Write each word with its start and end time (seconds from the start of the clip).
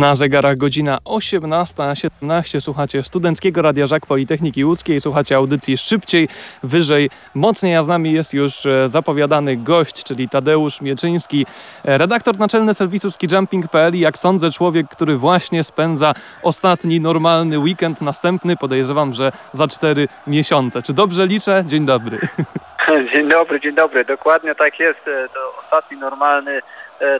Na 0.00 0.14
zegarach 0.14 0.56
godzina 0.56 0.98
18.17 1.04 2.60
słuchacie 2.60 3.02
Studenckiego 3.02 3.62
Radia 3.62 3.86
Żak 3.86 4.06
Politechniki 4.06 4.64
Łódzkiej, 4.64 5.00
słuchacie 5.00 5.36
audycji 5.36 5.76
szybciej, 5.76 6.28
wyżej, 6.62 7.10
mocniej, 7.34 7.76
a 7.76 7.82
z 7.82 7.88
nami 7.88 8.12
jest 8.12 8.34
już 8.34 8.66
e, 8.66 8.88
zapowiadany 8.88 9.56
gość, 9.56 10.04
czyli 10.04 10.28
Tadeusz 10.28 10.80
Mieczyński, 10.80 11.46
e, 11.84 11.98
redaktor 11.98 12.38
naczelny 12.38 12.74
serwisu 12.74 13.10
skijumping.pl 13.10 13.94
i 13.94 14.00
jak 14.00 14.18
sądzę 14.18 14.50
człowiek, 14.50 14.86
który 14.88 15.16
właśnie 15.16 15.64
spędza 15.64 16.14
ostatni 16.42 17.00
normalny 17.00 17.58
weekend, 17.58 18.00
następny 18.00 18.56
podejrzewam, 18.56 19.12
że 19.12 19.32
za 19.52 19.68
cztery 19.68 20.08
miesiące. 20.26 20.82
Czy 20.82 20.92
dobrze 20.92 21.26
liczę? 21.26 21.62
Dzień 21.66 21.86
dobry. 21.86 22.18
Dzień 23.12 23.28
dobry, 23.28 23.60
dzień 23.60 23.74
dobry. 23.74 24.04
Dokładnie 24.04 24.54
tak 24.54 24.78
jest. 24.80 25.08
E, 25.08 25.28
to 25.28 25.62
ostatni 25.64 25.96
normalny 25.96 26.60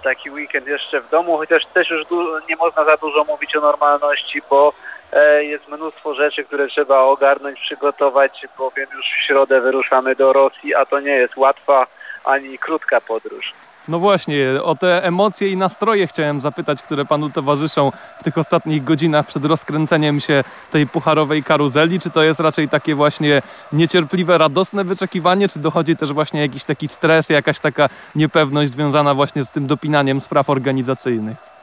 taki 0.03 0.31
weekend 0.31 0.67
jeszcze 0.67 1.01
w 1.01 1.09
domu, 1.09 1.37
chociaż 1.37 1.67
też 1.75 1.91
już 1.91 2.07
nie 2.49 2.57
można 2.57 2.85
za 2.85 2.97
dużo 2.97 3.25
mówić 3.25 3.57
o 3.57 3.61
normalności, 3.61 4.43
bo 4.51 4.73
e, 5.13 5.45
jest 5.45 5.69
mnóstwo 5.69 6.15
rzeczy, 6.15 6.45
które 6.45 6.69
trzeba 6.69 7.01
ogarnąć, 7.01 7.61
przygotować, 7.61 8.47
bowiem 8.59 8.87
już 8.97 9.07
w 9.07 9.27
środę 9.27 9.61
wyruszamy 9.61 10.15
do 10.15 10.33
Rosji, 10.33 10.75
a 10.75 10.87
to 10.87 11.01
nie 11.01 11.13
jest 11.13 11.37
łatwa 11.37 11.87
ani 12.25 12.59
krótka 12.59 13.01
podróż. 13.01 13.53
No 13.89 13.99
właśnie, 13.99 14.47
o 14.63 14.75
te 14.75 15.05
emocje 15.05 15.49
i 15.49 15.57
nastroje 15.57 16.07
chciałem 16.07 16.41
zapytać, 16.41 16.83
które 16.83 17.05
panu 17.05 17.31
towarzyszą 17.31 17.93
w 18.21 18.25
tych 18.25 18.39
ostatnich 18.39 18.85
godzinach 18.85 19.27
przed 19.27 19.45
rozkręceniem 19.45 20.21
się 20.21 20.45
tej 20.71 20.87
pucharowej 20.87 21.43
karuzeli. 21.43 22.01
Czy 22.01 22.11
to 22.11 22.23
jest 22.23 22.41
raczej 22.41 22.69
takie 22.69 22.95
właśnie 22.95 23.43
niecierpliwe, 23.73 24.39
radosne 24.39 24.85
wyczekiwanie, 24.85 25.49
czy 25.49 25.59
dochodzi 25.59 25.97
też 25.97 26.13
właśnie 26.13 26.41
jakiś 26.41 26.65
taki 26.65 26.89
stres, 26.89 27.31
jakaś 27.31 27.61
taka 27.61 27.89
niepewność 28.15 28.71
związana 28.71 29.15
właśnie 29.15 29.45
z 29.45 29.51
tym 29.51 29.67
dopinaniem 29.67 30.21
spraw 30.21 30.51
organizacyjnych? 30.51 31.54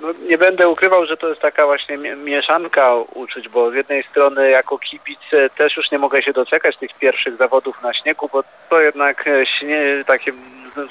No, 0.00 0.08
nie 0.28 0.38
będę 0.38 0.68
ukrywał, 0.68 1.06
że 1.06 1.16
to 1.16 1.28
jest 1.28 1.40
taka 1.40 1.66
właśnie 1.66 1.98
mieszanka 1.98 2.94
uczuć, 2.94 3.48
bo 3.48 3.70
z 3.70 3.74
jednej 3.74 4.02
strony 4.02 4.50
jako 4.50 4.78
kibic 4.78 5.20
też 5.56 5.76
już 5.76 5.90
nie 5.90 5.98
mogę 5.98 6.22
się 6.22 6.32
doczekać 6.32 6.76
tych 6.76 6.90
pierwszych 6.98 7.36
zawodów 7.36 7.82
na 7.82 7.94
śniegu, 7.94 8.28
bo 8.32 8.44
to 8.70 8.80
jednak 8.80 9.28
e, 9.28 9.46
śnie, 9.46 10.04
takie 10.06 10.32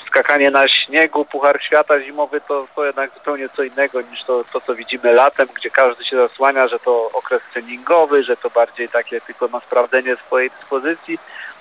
skakanie 0.07 0.51
na 0.51 0.67
śniegu, 0.67 1.25
Puchar 1.25 1.61
Świata 1.61 2.01
zimowy 2.01 2.41
to, 2.47 2.67
to 2.75 2.85
jednak 2.85 3.13
zupełnie 3.13 3.49
co 3.49 3.63
innego 3.63 4.01
niż 4.01 4.23
to, 4.23 4.43
to, 4.53 4.61
co 4.61 4.75
widzimy 4.75 5.13
latem, 5.13 5.47
gdzie 5.55 5.69
każdy 5.69 6.05
się 6.05 6.15
zasłania, 6.15 6.67
że 6.67 6.79
to 6.79 7.09
okres 7.13 7.41
treningowy, 7.53 8.23
że 8.23 8.37
to 8.37 8.49
bardziej 8.49 8.89
takie 8.89 9.21
tylko 9.21 9.47
na 9.47 9.59
sprawdzenie 9.59 10.15
swojej 10.15 10.49
dyspozycji. 10.49 11.19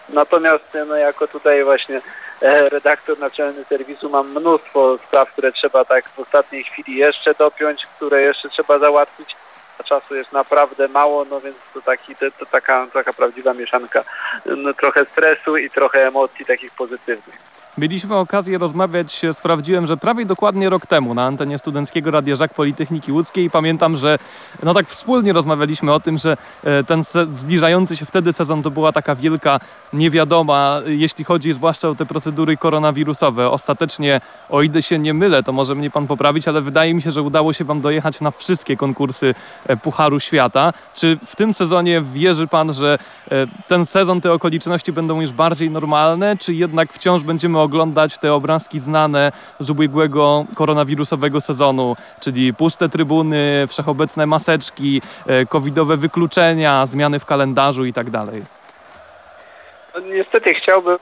Natomiast 0.08 0.64
no, 0.86 0.96
jako 0.96 1.28
tutaj 1.28 1.64
właśnie 1.64 2.00
e, 2.42 2.68
redaktor 2.68 3.18
naczelny 3.18 3.64
serwisu 3.64 4.10
mam 4.10 4.30
mnóstwo 4.30 4.98
spraw, 5.06 5.32
które 5.32 5.52
trzeba 5.52 5.84
tak 5.84 6.08
w 6.08 6.18
ostatniej 6.18 6.64
chwili 6.64 6.96
jeszcze 6.96 7.34
dopiąć, 7.34 7.86
które 7.86 8.22
jeszcze 8.22 8.48
trzeba 8.48 8.78
załatwić. 8.78 9.36
A 9.78 9.82
czasu 9.82 10.14
jest 10.14 10.32
naprawdę 10.32 10.88
mało, 10.88 11.24
no 11.24 11.40
więc 11.40 11.56
to, 11.74 11.82
taki, 11.82 12.16
to, 12.16 12.30
to 12.38 12.46
taka, 12.46 12.86
taka 12.92 13.12
prawdziwa 13.12 13.54
mieszanka. 13.54 14.04
No, 14.46 14.74
trochę 14.74 15.04
stresu 15.04 15.56
i 15.56 15.70
trochę 15.70 16.06
emocji 16.06 16.44
takich 16.44 16.72
pozytywnych. 16.72 17.45
Mieliśmy 17.78 18.16
okazję 18.16 18.58
rozmawiać, 18.58 19.22
sprawdziłem, 19.32 19.86
że 19.86 19.96
prawie 19.96 20.24
dokładnie 20.24 20.70
rok 20.70 20.86
temu 20.86 21.14
na 21.14 21.24
antenie 21.24 21.58
Studenckiego 21.58 22.10
Radia 22.10 22.36
Żak 22.36 22.54
Politechniki 22.54 23.12
Łódzkiej 23.12 23.44
i 23.44 23.50
pamiętam, 23.50 23.96
że 23.96 24.18
no 24.62 24.74
tak 24.74 24.88
wspólnie 24.88 25.32
rozmawialiśmy 25.32 25.92
o 25.92 26.00
tym, 26.00 26.18
że 26.18 26.36
e, 26.64 26.84
ten 26.84 27.02
zbliżający 27.32 27.96
się 27.96 28.06
wtedy 28.06 28.32
sezon 28.32 28.62
to 28.62 28.70
była 28.70 28.92
taka 28.92 29.14
wielka 29.14 29.60
niewiadoma, 29.92 30.80
jeśli 30.86 31.24
chodzi 31.24 31.52
zwłaszcza 31.52 31.88
o 31.88 31.94
te 31.94 32.06
procedury 32.06 32.56
koronawirusowe. 32.56 33.50
Ostatecznie, 33.50 34.20
o 34.50 34.62
ile 34.62 34.82
się 34.82 34.98
nie 34.98 35.14
mylę, 35.14 35.42
to 35.42 35.52
może 35.52 35.74
mnie 35.74 35.90
pan 35.90 36.06
poprawić, 36.06 36.48
ale 36.48 36.60
wydaje 36.60 36.94
mi 36.94 37.02
się, 37.02 37.10
że 37.10 37.22
udało 37.22 37.52
się 37.52 37.64
wam 37.64 37.80
dojechać 37.80 38.20
na 38.20 38.30
wszystkie 38.30 38.76
konkursy 38.76 39.34
e, 39.66 39.76
Pucharu 39.76 40.20
Świata. 40.20 40.72
Czy 40.94 41.18
w 41.24 41.36
tym 41.36 41.54
sezonie 41.54 42.02
wierzy 42.12 42.46
pan, 42.46 42.72
że 42.72 42.98
e, 43.30 43.46
ten 43.68 43.86
sezon, 43.86 44.20
te 44.20 44.32
okoliczności 44.32 44.92
będą 44.92 45.20
już 45.20 45.32
bardziej 45.32 45.70
normalne, 45.70 46.36
czy 46.36 46.54
jednak 46.54 46.92
wciąż 46.92 47.22
będziemy 47.22 47.65
oglądać 47.66 48.18
te 48.18 48.32
obrazki 48.32 48.78
znane 48.78 49.32
z 49.60 49.70
ubiegłego 49.70 50.44
koronawirusowego 50.54 51.40
sezonu, 51.40 51.96
czyli 52.20 52.54
puste 52.54 52.88
trybuny, 52.88 53.66
wszechobecne 53.68 54.26
maseczki, 54.26 55.02
e, 55.26 55.46
covidowe 55.46 55.96
wykluczenia, 55.96 56.86
zmiany 56.86 57.18
w 57.18 57.24
kalendarzu 57.24 57.84
i 57.84 57.92
tak. 57.92 58.06
No, 59.94 60.00
niestety 60.00 60.54
chciałbym 60.54 60.98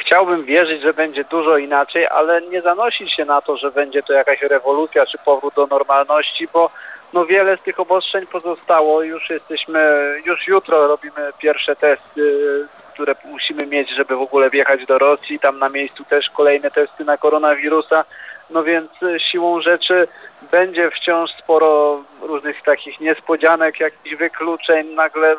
chciałbym 0.00 0.44
wierzyć, 0.44 0.82
że 0.82 0.94
będzie 0.94 1.24
dużo 1.24 1.58
inaczej, 1.58 2.06
ale 2.06 2.42
nie 2.42 2.62
zanosić 2.62 3.14
się 3.14 3.24
na 3.24 3.40
to, 3.40 3.56
że 3.56 3.70
będzie 3.70 4.02
to 4.02 4.12
jakaś 4.12 4.42
rewolucja 4.42 5.06
czy 5.06 5.18
powrót 5.24 5.54
do 5.54 5.66
normalności, 5.66 6.48
bo 6.52 6.70
no 7.12 7.26
wiele 7.26 7.56
z 7.56 7.60
tych 7.60 7.80
obostrzeń 7.80 8.26
pozostało. 8.26 9.02
Już 9.02 9.30
jesteśmy, 9.30 10.14
już 10.24 10.46
jutro 10.46 10.88
robimy 10.88 11.30
pierwsze 11.38 11.76
testy 11.76 12.22
które 12.94 13.14
musimy 13.24 13.66
mieć, 13.66 13.90
żeby 13.90 14.16
w 14.16 14.20
ogóle 14.20 14.50
wjechać 14.50 14.86
do 14.86 14.98
Rosji. 14.98 15.38
Tam 15.38 15.58
na 15.58 15.68
miejscu 15.68 16.04
też 16.04 16.30
kolejne 16.30 16.70
testy 16.70 17.04
na 17.04 17.16
koronawirusa. 17.16 18.04
No 18.50 18.64
więc 18.64 18.90
e, 19.02 19.20
siłą 19.20 19.60
rzeczy 19.60 20.08
będzie 20.50 20.90
wciąż 20.90 21.30
sporo 21.30 22.02
różnych 22.20 22.62
takich 22.62 23.00
niespodzianek, 23.00 23.80
jakichś 23.80 24.16
wykluczeń. 24.16 24.94
Nagle 24.94 25.36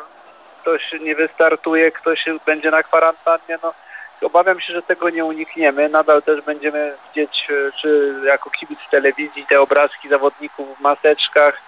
ktoś 0.60 0.92
nie 1.00 1.14
wystartuje, 1.14 1.92
ktoś 1.92 2.24
będzie 2.46 2.70
na 2.70 2.82
kwarantannie. 2.82 3.58
No, 3.62 3.74
obawiam 4.22 4.60
się, 4.60 4.72
że 4.72 4.82
tego 4.82 5.10
nie 5.10 5.24
unikniemy. 5.24 5.88
Nadal 5.88 6.22
też 6.22 6.40
będziemy 6.40 6.94
widzieć, 7.08 7.46
e, 7.50 7.72
czy 7.80 8.14
jako 8.24 8.50
kibic 8.50 8.80
telewizji, 8.90 9.46
te 9.48 9.60
obrazki 9.60 10.08
zawodników 10.08 10.78
w 10.78 10.80
maseczkach. 10.80 11.66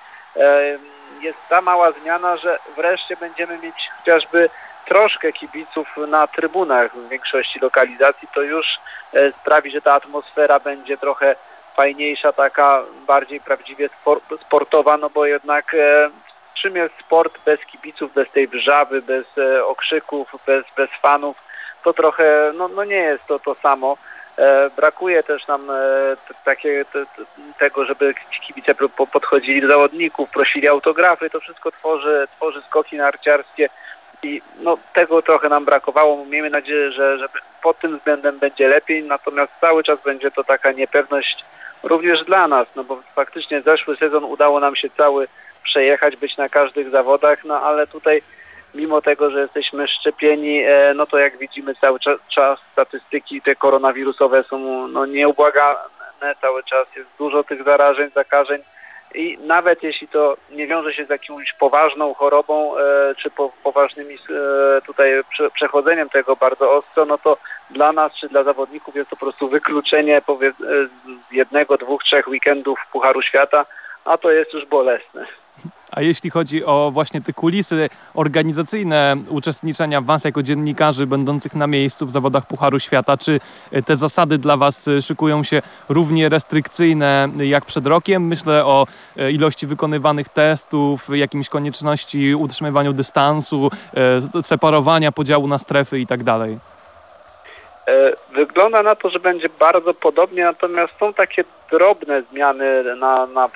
Jest 1.21 1.39
ta 1.49 1.61
mała 1.61 1.93
zmiana, 1.93 2.37
że 2.37 2.59
wreszcie 2.77 3.17
będziemy 3.17 3.59
mieć 3.59 3.91
chociażby 3.99 4.51
troszkę 4.89 5.33
kibiców 5.33 5.97
na 6.09 6.27
trybunach 6.27 6.97
w 6.97 7.09
większości 7.09 7.61
lokalizacji, 7.61 8.29
to 8.35 8.43
już 8.43 8.67
e, 9.15 9.33
sprawi, 9.33 9.71
że 9.71 9.81
ta 9.81 9.93
atmosfera 9.95 10.61
będzie 10.61 10.97
trochę 10.97 11.37
fajniejsza, 11.77 12.33
taka 12.33 12.83
bardziej 13.07 13.41
prawdziwie 13.41 13.89
sportowa, 14.47 14.97
no 14.97 15.11
bo 15.11 15.27
jednak 15.27 15.75
e, 15.75 16.11
czym 16.55 16.77
jest 16.77 16.95
sport 17.01 17.39
bez 17.45 17.61
kibiców, 17.61 18.15
bez 18.15 18.31
tej 18.31 18.49
wrzawy, 18.49 19.03
bez 19.03 19.27
e, 19.39 19.65
okrzyków, 19.65 20.35
bez, 20.47 20.65
bez 20.77 20.91
fanów, 21.03 21.37
to 21.85 21.93
trochę, 21.93 22.53
no, 22.55 22.69
no 22.69 22.85
nie 22.85 22.97
jest 22.97 23.27
to 23.27 23.39
to 23.39 23.57
samo. 23.63 23.97
brakuje 24.77 25.23
też 25.23 25.47
nam 25.47 25.71
takie, 26.45 26.85
tego, 27.59 27.85
żeby 27.85 28.15
kibice 28.47 28.75
podchodzili 29.13 29.61
do 29.61 29.69
zawodników, 29.69 30.31
prosili 30.31 30.69
autografy, 30.69 31.31
to 31.31 31.41
wszystko 31.41 31.73
tworzy, 31.73 32.29
tworzy 32.37 32.63
skoki 32.63 32.97
narciarskie, 32.97 33.69
i 34.23 34.43
no, 34.61 34.79
tego 34.95 35.23
trochę 35.23 35.49
nam 35.49 35.65
brakowało. 35.65 36.25
Miejmy 36.25 36.51
nadzieję, 36.51 36.93
że, 36.93 37.19
że 37.19 37.29
pod 37.63 37.79
tym 37.79 37.99
względem 37.99 38.39
będzie 38.39 38.69
lepiej, 38.69 39.03
natomiast 39.03 39.53
cały 39.61 39.85
czas 39.85 39.99
będzie 40.05 40.31
to 40.31 40.45
taka 40.45 40.73
niepewność 40.73 41.45
również 41.83 42.25
dla 42.25 42.49
nas, 42.49 42.67
no 42.77 42.85
bo 42.85 43.03
faktycznie 43.15 43.63
zeszły 43.63 43.97
sezon 43.97 44.25
udało 44.25 44.61
nam 44.61 44.77
się 44.77 44.89
cały 44.97 45.29
przejechać, 45.65 46.17
być 46.17 46.37
na 46.37 46.49
każdych 46.49 46.91
zawodach, 46.91 47.45
no 47.45 47.61
ale 47.61 47.87
tutaj 47.87 48.23
mimo 48.75 49.03
tego, 49.03 49.31
że 49.31 49.41
jesteśmy 49.41 49.89
szczepieni, 49.89 50.63
e, 50.63 50.93
no 50.95 51.07
to 51.07 51.19
jak 51.19 51.39
widzimy 51.39 51.75
cały 51.75 51.99
czas, 52.35 52.59
statystyki 52.73 53.43
te 53.43 53.57
koronawirusowe 53.57 54.45
są 54.45 54.89
no, 54.89 55.07
nieubłagane, 55.07 56.35
cały 56.41 56.65
czas 56.65 56.87
jest 56.97 57.09
dużo 57.19 57.45
tych 57.45 57.65
zarażeń, 57.65 58.11
zakażeń, 58.15 58.63
i 59.15 59.39
nawet 59.41 59.83
jeśli 59.83 60.09
to 60.09 60.37
nie 60.51 60.67
wiąże 60.67 60.95
się 60.95 61.05
z 61.05 61.09
jakąś 61.09 61.53
poważną 61.53 62.15
chorobą 62.15 62.79
e, 62.79 63.15
czy 63.15 63.31
po, 63.31 63.53
poważnymi 63.63 64.15
e, 64.15 64.83
tutaj 64.87 65.11
prze, 65.31 65.51
przechodzeniem 65.51 66.11
tego 66.11 66.37
bardzo 66.37 66.73
ostro, 66.73 67.05
no 67.05 67.19
to 67.19 67.37
dla 67.71 67.93
nas 67.93 68.13
czy 68.21 68.29
dla 68.29 68.45
zawodników 68.45 68.97
jest 68.97 69.11
to 69.11 69.17
po 69.17 69.27
prostu 69.27 69.49
wykluczenie 69.49 70.23
powie, 70.27 70.53
z 70.59 71.33
jednego, 71.33 71.77
dwóch, 71.77 72.05
trzech 72.05 72.29
weekendów 72.29 72.79
Pucharu 72.93 73.23
Świata, 73.23 73.67
a 74.05 74.19
to 74.19 74.31
jest 74.31 74.53
już 74.53 74.67
bolesne. 74.67 75.27
A 75.99 76.03
jeśli 76.03 76.31
chodzi 76.31 76.65
o 76.65 76.91
właśnie 76.95 77.21
te 77.21 77.33
kulisy 77.33 77.89
organizacyjne 78.15 79.17
uczestniczenia 79.29 80.01
Was 80.01 80.25
jako 80.25 80.43
dziennikarzy 80.43 81.07
będących 81.07 81.55
na 81.55 81.67
miejscu 81.67 82.07
w 82.07 82.11
zawodach 82.11 82.47
Pucharu 82.47 82.81
Świata, 82.81 83.17
czy 83.17 83.41
te 83.85 83.97
zasady 83.97 84.39
dla 84.39 84.57
Was 84.57 84.91
szykują 85.01 85.43
się 85.43 85.63
równie 85.89 86.29
restrykcyjne 86.29 87.29
jak 87.45 87.65
przed 87.65 87.87
rokiem? 87.87 88.27
Myślę 88.27 88.65
o 88.65 88.87
e, 89.17 89.33
ilości 89.33 89.67
wykonywanych 89.67 90.29
testów, 90.29 91.09
jakimś 91.15 91.49
konieczności 91.49 92.35
utrzymywania 92.35 92.93
dystansu, 92.93 93.71
e, 94.37 94.43
separowania, 94.43 95.13
podziału 95.13 95.49
na 95.49 95.59
strefy 95.59 96.01
i 96.01 96.07
tak 96.07 96.23
wygląda 98.33 98.83
na 98.83 98.95
to, 98.95 99.11
że 99.11 99.19
będzie 99.21 99.49
bardzo 99.59 99.95
podobnie, 99.95 100.45
natomiast 100.45 100.93
są 101.01 101.15
takie 101.15 101.45
drobne 101.71 102.23
zmiany 102.23 102.97
na, 102.97 103.27
na, 103.27 103.49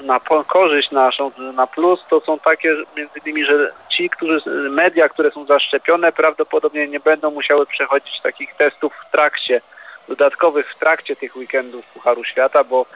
na 0.00 0.20
korzyść 0.46 0.90
naszą, 0.90 1.30
na 1.38 1.66
plus, 1.66 2.00
to 2.10 2.20
są 2.20 2.38
takie 2.38 2.76
między 2.96 3.18
innymi, 3.24 3.44
że 3.44 3.72
ci, 3.88 4.10
którzy, 4.10 4.42
media, 4.70 5.08
które 5.08 5.30
są 5.30 5.44
zaszczepione 5.46 6.12
prawdopodobnie 6.12 6.88
nie 6.88 7.00
będą 7.00 7.30
musiały 7.30 7.66
przechodzić 7.66 8.20
takich 8.22 8.54
testów 8.54 8.92
w 9.08 9.12
trakcie, 9.12 9.60
dodatkowych 10.08 10.72
w 10.74 10.78
trakcie 10.78 11.16
tych 11.16 11.36
weekendów 11.36 11.86
Pucharu 11.86 12.24
Świata, 12.24 12.64
bo 12.64 12.86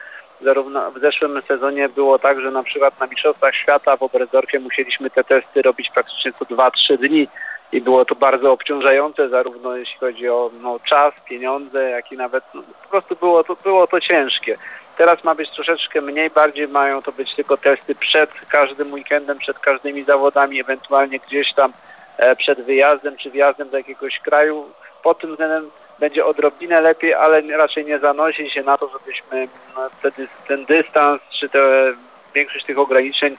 zarówno 0.41 0.91
w 0.91 0.99
zeszłym 0.99 1.41
sezonie 1.47 1.89
było 1.89 2.19
tak, 2.19 2.41
że 2.41 2.51
na 2.51 2.63
przykład 2.63 2.99
na 2.99 3.07
Mistrzostwach 3.07 3.55
Świata 3.55 3.97
w 3.97 4.03
Oberstdorfie 4.03 4.59
musieliśmy 4.59 5.09
te 5.09 5.23
testy 5.23 5.61
robić 5.61 5.89
praktycznie 5.93 6.33
co 6.39 6.45
2-3 6.45 6.97
dni 6.97 7.27
i 7.75 7.81
było 7.81 8.05
to 8.05 8.15
bardzo 8.15 8.51
obciążające 8.51 9.29
zarówno 9.29 9.75
jeśli 9.75 9.97
chodzi 9.99 10.29
o 10.29 10.51
no, 10.61 10.79
czas, 10.79 11.13
pieniądze, 11.25 11.89
jak 11.89 12.11
i 12.11 12.17
nawet 12.17 12.43
no, 12.53 12.63
po 12.83 12.89
prostu 12.89 13.15
było 13.15 13.43
to, 13.43 13.55
było 13.63 13.87
to 13.87 14.01
ciężkie. 14.01 14.57
Teraz 14.97 15.23
ma 15.23 15.35
być 15.35 15.49
troszeczkę 15.49 16.01
mniej, 16.01 16.29
bardziej 16.29 16.67
mają 16.67 17.01
to 17.01 17.11
być 17.11 17.35
tylko 17.35 17.57
testy 17.57 17.95
przed 17.95 18.29
każdym 18.49 18.93
weekendem, 18.93 19.37
przed 19.37 19.59
każdymi 19.59 20.03
zawodami, 20.03 20.59
ewentualnie 20.59 21.19
gdzieś 21.19 21.53
tam 21.53 21.73
e, 22.17 22.35
przed 22.35 22.61
wyjazdem 22.61 23.17
czy 23.17 23.31
wjazdem 23.31 23.69
do 23.69 23.77
jakiegoś 23.77 24.19
kraju. 24.19 24.69
Pod 25.03 25.19
tym 25.19 25.31
względem 25.31 25.71
będzie 25.99 26.25
odrobinę 26.25 26.81
lepiej, 26.81 27.13
ale 27.13 27.41
raczej 27.41 27.85
nie 27.85 27.99
zanosi 27.99 28.49
się 28.49 28.63
na 28.63 28.77
to, 28.77 28.89
żebyśmy 28.99 29.47
no, 29.75 29.89
wtedy 29.89 30.27
ten 30.47 30.65
dystans 30.65 31.21
czy 31.39 31.49
te, 31.49 31.93
większość 32.35 32.65
tych 32.65 32.79
ograniczeń 32.79 33.37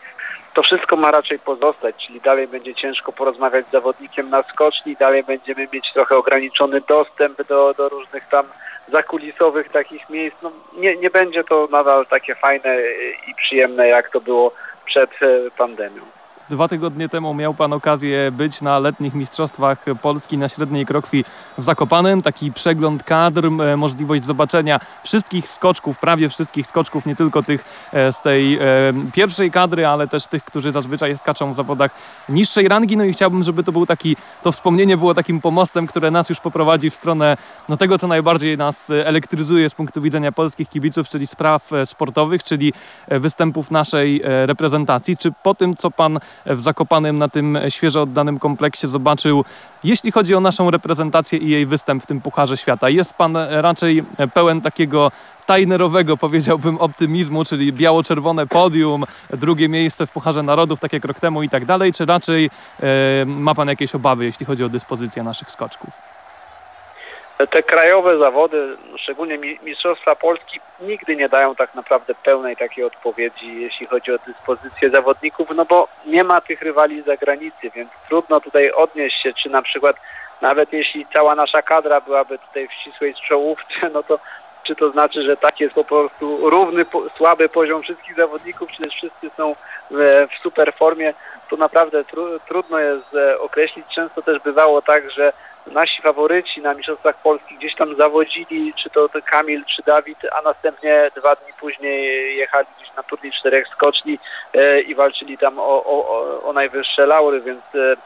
to 0.57 0.63
wszystko 0.63 0.97
ma 0.97 1.11
raczej 1.11 1.39
pozostać, 1.39 2.07
czyli 2.07 2.21
dalej 2.21 2.49
będzie 2.49 2.75
ciężko 2.75 3.13
porozmawiać 3.13 3.67
z 3.67 3.73
zawodnikiem 3.73 4.31
na 4.31 4.43
skoczni, 4.43 4.97
dalej 4.97 5.25
będziemy 5.25 5.69
mieć 5.73 5.93
trochę 5.93 6.17
ograniczony 6.17 6.81
dostęp 6.81 7.49
do, 7.49 7.75
do 7.75 7.89
różnych 7.89 8.29
tam 8.29 8.47
zakulisowych 8.93 9.69
takich 9.69 10.11
miejsc. 10.11 10.37
No, 10.43 10.53
nie, 10.77 10.97
nie 10.97 11.11
będzie 11.11 11.45
to 11.45 11.69
nadal 11.71 12.07
takie 12.07 12.35
fajne 12.35 12.77
i 13.29 13.35
przyjemne, 13.35 13.89
jak 13.89 14.11
to 14.11 14.21
było 14.21 14.53
przed 14.85 15.11
e, 15.23 15.51
pandemią. 15.59 16.03
Dwa 16.49 16.69
tygodnie 16.69 17.09
temu 17.09 17.35
miał 17.35 17.55
Pan 17.55 17.73
okazję 17.73 18.33
być 18.33 18.61
na 18.61 18.79
letnich 18.79 19.15
Mistrzostwach 19.15 19.85
Polski 20.03 20.39
na 20.39 20.49
Średniej 20.49 20.87
Krokwi 20.87 21.25
w 21.59 21.63
Zakopanem. 21.63 22.23
Taki 22.23 22.53
przegląd 22.53 23.05
kadr, 23.05 23.51
możliwość 23.77 24.25
zobaczenia 24.25 24.81
wszystkich 25.05 25.49
skoczków, 25.49 25.99
prawie 25.99 26.29
wszystkich 26.29 26.67
skoczków, 26.67 27.07
nie 27.07 27.17
tylko 27.17 27.43
tych 27.43 27.89
e, 27.93 28.13
z 28.13 28.23
tej 28.23 28.55
e, 28.55 28.61
pierwszej 29.13 29.51
kadry, 29.51 29.87
ale 29.87 30.09
też 30.09 30.27
tych, 30.27 30.45
którzy 30.45 30.73
zazwyczaj 30.73 31.17
skaczą 31.17 31.51
w 31.51 31.55
zawodach 31.55 31.91
niższej 32.29 32.69
rangi. 32.69 32.97
No 32.97 33.05
i 33.05 33.13
chciałbym, 33.13 33.43
żeby 33.43 33.63
to 33.63 33.73
był 33.73 33.87
taki, 33.87 34.17
to 34.43 34.53
wspomnienie 34.53 34.97
było 34.97 35.15
takim 35.15 35.41
pomostem, 35.41 35.87
które 35.87 36.11
nas 36.11 36.29
już 36.29 36.41
poprowadzi 36.41 36.91
w 36.91 36.95
stronę 36.95 37.37
no, 37.69 37.77
tego, 37.77 37.99
co 37.99 38.07
najbardziej 38.07 38.59
nas 38.59 38.91
elektryzuje 38.91 39.71
z 39.71 39.75
punktu 39.75 40.03
widzenia 40.03 40.33
polskich 40.33 40.69
kibiców, 40.69 41.09
czyli 41.09 41.27
spraw 41.27 41.73
e, 41.73 41.87
sportowych, 41.87 42.45
czyli 42.45 42.73
występów 43.09 43.71
naszej 43.71 44.23
reprezentacji. 44.25 45.17
Czy 45.17 45.33
po 45.43 45.55
tym, 45.55 45.77
co 45.77 45.91
Pan 45.91 46.19
w 46.47 46.61
Zakopanym 46.61 47.19
na 47.19 47.29
tym 47.29 47.59
świeżo 47.69 48.03
oddanym 48.03 48.39
kompleksie 48.39 48.89
zobaczył, 48.89 49.45
jeśli 49.85 50.13
chodzi 50.13 50.35
o 50.35 50.41
naszą 50.41 50.71
reprezentację 50.71 51.39
i 51.39 51.51
jej 51.51 51.67
występ 51.67 52.03
w 52.03 52.07
tym 52.07 52.21
Pucharze 52.21 52.57
Świata? 52.57 52.89
Jest 52.89 53.15
Pan 53.15 53.37
raczej 53.51 54.03
pełen 54.35 54.61
takiego 54.61 55.13
tajnerowego, 55.47 56.17
powiedziałbym, 56.17 56.79
optymizmu, 56.79 57.45
czyli 57.45 57.73
biało-czerwone 57.73 58.47
podium, 58.47 59.05
drugie 59.31 59.69
miejsce 59.69 60.07
w 60.07 60.11
Pucharze 60.11 60.43
Narodów, 60.43 60.81
tak 60.81 60.93
jak 60.93 61.05
rok 61.05 61.21
temu 61.21 61.43
i 61.43 61.49
tak 61.49 61.65
dalej, 61.65 61.93
czy 61.93 62.07
raczej 62.07 62.51
e, 62.81 63.25
ma 63.27 63.55
Pan 63.55 63.69
jakieś 63.69 63.95
obawy, 63.95 64.25
jeśli 64.25 64.47
chodzi 64.47 64.65
o 64.65 64.69
dyspozycję 64.69 65.23
naszych 65.23 65.51
skoczków? 65.51 66.16
Te 67.51 67.63
krajowe 67.63 68.19
zawody, 68.19 68.77
szczególnie 68.97 69.39
Mistrzostwa 69.63 70.17
Polski, 70.17 70.61
nigdy 70.81 71.17
nie 71.17 71.29
dają 71.29 71.55
tak 71.55 71.75
naprawdę 71.75 72.15
pełnej 72.15 72.57
takiej 72.57 72.85
odpowiedzi, 72.85 73.61
jeśli 73.61 73.87
chodzi 73.87 74.13
o 74.13 74.19
dyspozycję 74.27 74.91
zawodników, 74.91 75.49
no 75.55 75.65
bo 75.65 75.89
nie 76.07 76.25
ma 76.25 76.41
tych 76.41 76.63
rywali 76.63 77.03
z 77.03 77.07
zagranicy, 77.07 77.71
więc 77.75 77.91
trudno 78.09 78.41
tutaj 78.41 78.71
odnieść 78.71 79.23
się, 79.23 79.33
czy 79.35 79.51
na 79.51 79.63
przykład 79.63 79.97
nawet 80.41 80.73
jeśli 80.73 81.07
cała 81.13 81.35
nasza 81.35 81.63
kadra 81.63 82.01
byłaby 82.01 82.39
tutaj 82.39 82.69
w 82.69 82.73
ścisłej 82.73 83.15
czołówce, 83.29 83.91
no 83.93 84.03
to 84.03 84.19
czy 84.67 84.77
to 84.77 84.91
znaczy, 84.91 85.23
że 85.23 85.37
tak 85.37 85.61
jest 85.61 85.75
po 85.75 85.85
prostu 85.85 86.51
równy, 86.51 86.85
słaby 87.17 87.49
poziom 87.49 87.83
wszystkich 87.83 88.17
zawodników, 88.17 88.71
czy 88.73 88.89
wszyscy 88.89 89.31
są 89.37 89.55
w, 89.91 90.27
w 90.31 90.43
super 90.43 90.73
formie, 90.75 91.15
to 91.51 91.57
naprawdę 91.57 92.05
tru, 92.05 92.41
trudno 92.49 92.79
jest 92.79 93.15
e, 93.15 93.41
określić. 93.41 93.87
Często 93.95 94.23
też 94.23 94.39
bywało 94.39 94.83
tak, 94.83 95.11
że 95.11 95.33
nasi 95.67 96.03
faworyci 96.03 96.61
na 96.61 96.75
Mistrzostwach 96.75 97.23
Polski 97.23 97.55
gdzieś 97.57 97.75
tam 97.75 97.97
zawodzili, 97.97 98.75
czy 98.75 98.91
to, 98.91 99.09
to 99.09 99.23
Kamil, 99.23 99.65
czy 99.65 99.83
Dawid, 99.83 100.19
a 100.39 100.43
następnie 100.43 101.11
dwa 101.17 101.37
dni 101.37 101.53
później 101.61 102.37
jechali 102.37 102.67
gdzieś 102.79 102.95
na 102.97 103.03
turniej 103.03 103.33
czterech 103.33 103.69
skoczni 103.69 104.19
e, 104.55 104.81
i 104.81 104.95
walczyli 104.95 105.39
tam 105.39 105.59
o, 105.59 105.85
o, 105.85 106.43
o 106.43 106.53
najwyższe 106.53 107.07
laury, 107.07 107.41
więc 107.41 107.63
e, 107.75 107.97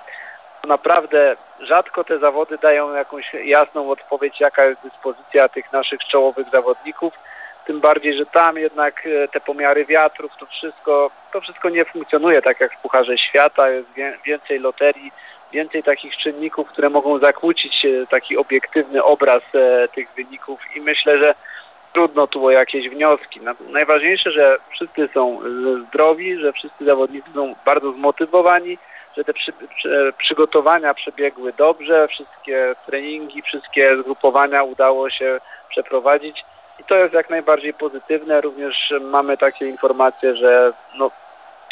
naprawdę 0.67 1.37
rzadko 1.61 2.05
te 2.05 2.19
zawody 2.19 2.59
dają 2.59 2.95
jakąś 2.95 3.35
jasną 3.45 3.91
odpowiedź, 3.91 4.41
jaka 4.41 4.65
jest 4.65 4.81
dyspozycja 4.83 5.49
tych 5.49 5.73
naszych 5.73 6.01
czołowych 6.05 6.47
zawodników. 6.53 7.15
Tym 7.67 7.81
bardziej, 7.81 8.17
że 8.17 8.27
tam 8.27 8.59
jednak 8.59 9.07
e, 9.07 9.29
te 9.29 9.41
pomiary 9.41 9.85
wiatrów, 9.87 10.33
to 10.41 10.47
wszystko, 10.47 11.11
to 11.33 11.41
wszystko 11.41 11.69
nie 11.71 11.85
funkcjonuje 11.85 12.43
tak 12.43 12.61
jak 12.61 12.75
w 12.75 12.83
Pucharze 12.83 13.19
Świata, 13.19 13.71
jest 13.71 13.89
więcej 14.25 14.59
loterii, 14.59 15.13
więcej 15.53 15.83
takich 15.83 16.17
czynników, 16.17 16.69
które 16.69 16.91
mogą 16.91 17.19
zakłócić 17.19 17.85
e, 17.85 18.07
taki 18.07 18.37
obiektywny 18.37 19.05
obraz 19.05 19.43
e, 19.55 19.89
tych 19.89 20.09
wyników 20.17 20.61
i 20.77 20.81
myślę, 20.81 21.19
że 21.19 21.35
trudno 21.93 22.27
tu 22.27 22.47
o 22.47 22.51
jakieś 22.51 22.89
wnioski. 22.89 23.41
Najważniejsze, 23.71 24.33
że 24.33 24.59
wszyscy 24.71 25.09
są 25.15 25.41
zdrowi, 25.89 26.39
że 26.39 26.53
wszyscy 26.53 26.85
zawodnicy 26.85 27.29
są 27.35 27.55
bardzo 27.65 27.93
zmotywowani, 27.93 28.79
że 29.17 29.25
te 29.25 29.35
przy, 29.35 29.53
przy, 29.77 30.13
przygotowania 30.19 30.95
przebiegły 30.95 31.53
dobrze, 31.53 32.09
wszystkie 32.09 32.75
treningi, 32.87 33.43
wszystkie 33.43 33.97
zgrupowania 33.99 34.63
udało 34.63 35.11
się 35.11 35.41
przeprowadzić 35.69 36.45
i 36.81 36.85
to 36.85 36.95
jest 36.95 37.15
jak 37.15 37.31
najbardziej 37.31 37.75
pozytywne. 37.75 38.41
Również 38.41 38.95
mamy 39.01 39.37
takie 39.37 39.67
informacje, 39.67 40.37
że 40.37 40.73
no, 40.99 41.11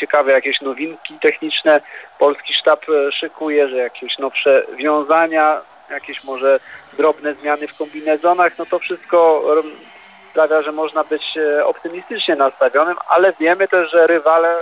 ciekawe 0.00 0.32
jakieś 0.32 0.60
nowinki 0.60 1.18
techniczne 1.22 1.80
polski 2.18 2.54
sztab 2.54 2.80
e, 2.88 3.12
szykuje, 3.12 3.68
że 3.68 3.76
jakieś 3.76 4.18
nowsze 4.18 4.62
wiązania, 4.76 5.60
jakieś 5.90 6.24
może 6.24 6.60
drobne 6.92 7.34
zmiany 7.34 7.68
w 7.68 7.78
kombinezonach, 7.78 8.58
no 8.58 8.66
to 8.66 8.78
wszystko 8.78 9.44
sprawia, 10.30 10.62
że 10.62 10.72
można 10.72 11.04
być 11.04 11.36
e, 11.36 11.66
optymistycznie 11.66 12.36
nastawionym, 12.36 12.96
ale 13.08 13.32
wiemy 13.40 13.68
też, 13.68 13.90
że 13.90 14.06
rywale 14.06 14.56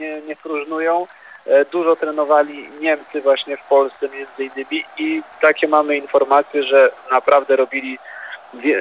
nie, 0.00 0.20
nie 0.20 0.36
próżnują. 0.36 1.06
E, 1.46 1.64
dużo 1.64 1.96
trenowali 1.96 2.68
Niemcy 2.80 3.20
właśnie 3.20 3.56
w 3.56 3.64
Polsce 3.64 4.08
między 4.08 4.44
innymi 4.44 4.84
i 4.98 5.22
takie 5.40 5.68
mamy 5.68 5.96
informacje, 5.96 6.62
że 6.62 6.92
naprawdę 7.10 7.56
robili 7.56 7.98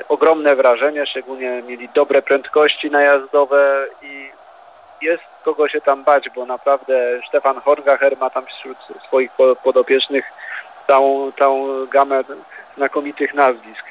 ogromne 0.07 0.55
wrażenie, 0.55 1.05
szczególnie 1.05 1.63
mieli 1.67 1.89
dobre 1.95 2.21
prędkości 2.21 2.91
najazdowe 2.91 3.87
i 4.01 4.29
jest 5.01 5.23
kogo 5.43 5.67
się 5.67 5.81
tam 5.81 6.03
bać, 6.03 6.29
bo 6.35 6.45
naprawdę 6.45 7.21
Stefan 7.27 7.61
Horgacher 7.61 8.17
ma 8.17 8.29
tam 8.29 8.45
wśród 8.45 8.77
swoich 9.07 9.31
podopiecznych 9.63 10.25
całą, 10.87 11.31
całą 11.31 11.85
gamę 11.85 12.23
znakomitych 12.77 13.33
nazwisk. 13.33 13.85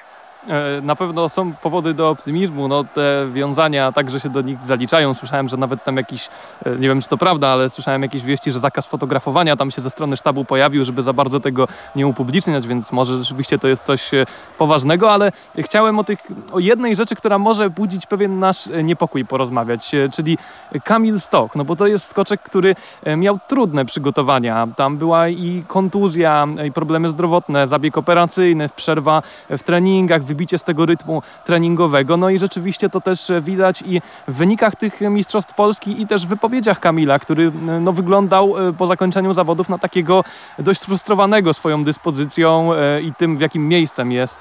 E, 0.48 0.80
na 0.82 0.96
pewno 0.96 1.28
są 1.28 1.52
powody 1.52 1.94
do 1.94 2.10
optymizmu. 2.10 2.68
No, 2.68 2.84
te 2.84 3.26
wiązania 3.32 3.92
także 3.92 4.20
się 4.20 4.28
do 4.28 4.40
nich 4.40 4.62
zaliczają. 4.62 5.14
Słyszałem, 5.14 5.48
że 5.48 5.56
nawet 5.56 5.84
tam 5.84 5.96
jakiś, 5.96 6.28
e, 6.66 6.70
nie 6.70 6.88
wiem 6.88 7.00
czy 7.02 7.08
to 7.08 7.18
prawda, 7.18 7.48
ale 7.48 7.70
słyszałem 7.70 8.02
jakieś 8.02 8.22
wieści, 8.22 8.52
że 8.52 8.60
zakaz 8.60 8.86
fotografowania 8.86 9.56
tam 9.56 9.70
się 9.70 9.82
ze 9.82 9.90
strony 9.90 10.16
sztabu 10.16 10.44
pojawił, 10.44 10.84
żeby 10.84 11.02
za 11.02 11.12
bardzo 11.12 11.40
tego 11.40 11.68
nie 11.96 12.06
upubliczniać, 12.06 12.66
więc 12.66 12.92
może 12.92 13.18
rzeczywiście 13.18 13.58
to 13.58 13.68
jest 13.68 13.84
coś 13.84 14.14
e, 14.14 14.26
poważnego, 14.58 15.12
ale 15.12 15.32
chciałem 15.58 15.98
o, 15.98 16.04
tych, 16.04 16.18
o 16.52 16.58
jednej 16.58 16.96
rzeczy, 16.96 17.14
która 17.14 17.38
może 17.38 17.70
budzić 17.70 18.06
pewien 18.06 18.38
nasz 18.38 18.68
niepokój 18.84 19.24
porozmawiać, 19.24 19.90
czyli 20.12 20.38
Kamil 20.84 21.20
Stoch, 21.20 21.56
no 21.56 21.64
bo 21.64 21.76
to 21.76 21.86
jest 21.86 22.06
skoczek, 22.06 22.42
który 22.42 22.76
miał 23.16 23.38
trudne 23.48 23.84
przygotowania. 23.84 24.68
Tam 24.76 24.96
była 24.96 25.28
i 25.28 25.62
kontuzja, 25.66 26.48
i 26.66 26.72
problemy 26.72 27.08
zdrowotne, 27.08 27.66
zabieg 27.66 27.98
operacyjny, 27.98 28.68
przerwa 28.76 29.22
w 29.50 29.62
treningach, 29.62 30.22
wybicie 30.38 30.58
z 30.58 30.62
tego 30.62 30.86
rytmu 30.86 31.22
treningowego. 31.44 32.16
No 32.16 32.30
i 32.30 32.38
rzeczywiście 32.38 32.90
to 32.90 33.00
też 33.00 33.32
widać 33.40 33.82
i 33.86 34.00
w 34.28 34.34
wynikach 34.34 34.76
tych 34.76 35.00
Mistrzostw 35.00 35.54
Polski 35.54 36.02
i 36.02 36.06
też 36.06 36.26
w 36.26 36.28
wypowiedziach 36.28 36.80
Kamila, 36.80 37.18
który 37.18 37.52
no, 37.80 37.92
wyglądał 37.92 38.54
po 38.78 38.86
zakończeniu 38.86 39.32
zawodów 39.32 39.68
na 39.68 39.78
takiego 39.78 40.24
dość 40.58 40.80
frustrowanego 40.80 41.54
swoją 41.54 41.82
dyspozycją 41.82 42.70
i 43.02 43.14
tym, 43.14 43.36
w 43.36 43.40
jakim 43.40 43.68
miejscem 43.68 44.12
jest, 44.12 44.40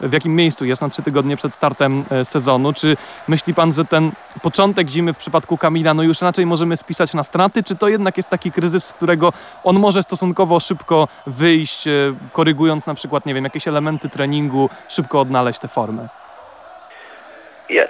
w 0.00 0.12
jakim 0.12 0.36
miejscu 0.36 0.64
jest 0.64 0.82
na 0.82 0.88
trzy 0.88 1.02
tygodnie 1.02 1.36
przed 1.36 1.54
startem 1.54 2.04
sezonu. 2.24 2.72
Czy 2.72 2.96
myśli 3.28 3.54
pan, 3.54 3.72
że 3.72 3.84
ten 3.84 4.12
początek 4.42 4.88
zimy 4.88 5.12
w 5.12 5.16
przypadku 5.16 5.58
Kamila 5.58 5.94
no 5.94 6.02
już 6.02 6.20
raczej 6.20 6.46
możemy 6.46 6.76
spisać 6.76 7.14
na 7.14 7.22
straty, 7.22 7.62
czy 7.62 7.76
to 7.76 7.88
jednak 7.88 8.16
jest 8.16 8.30
taki 8.30 8.52
kryzys, 8.52 8.84
z 8.84 8.92
którego 8.92 9.32
on 9.64 9.78
może 9.78 10.02
stosunkowo 10.02 10.60
szybko 10.60 11.08
wyjść, 11.26 11.86
e, 11.86 11.92
korygując 12.32 12.86
na 12.86 12.94
przykład, 12.94 13.26
nie 13.26 13.34
wiem, 13.34 13.44
jakieś 13.44 13.68
elementy 13.68 14.08
treningu, 14.08 14.70
szybko 14.88 15.20
odnaleźć 15.28 15.60
te 15.60 15.68
formy? 15.68 16.08
Ja, 17.68 17.84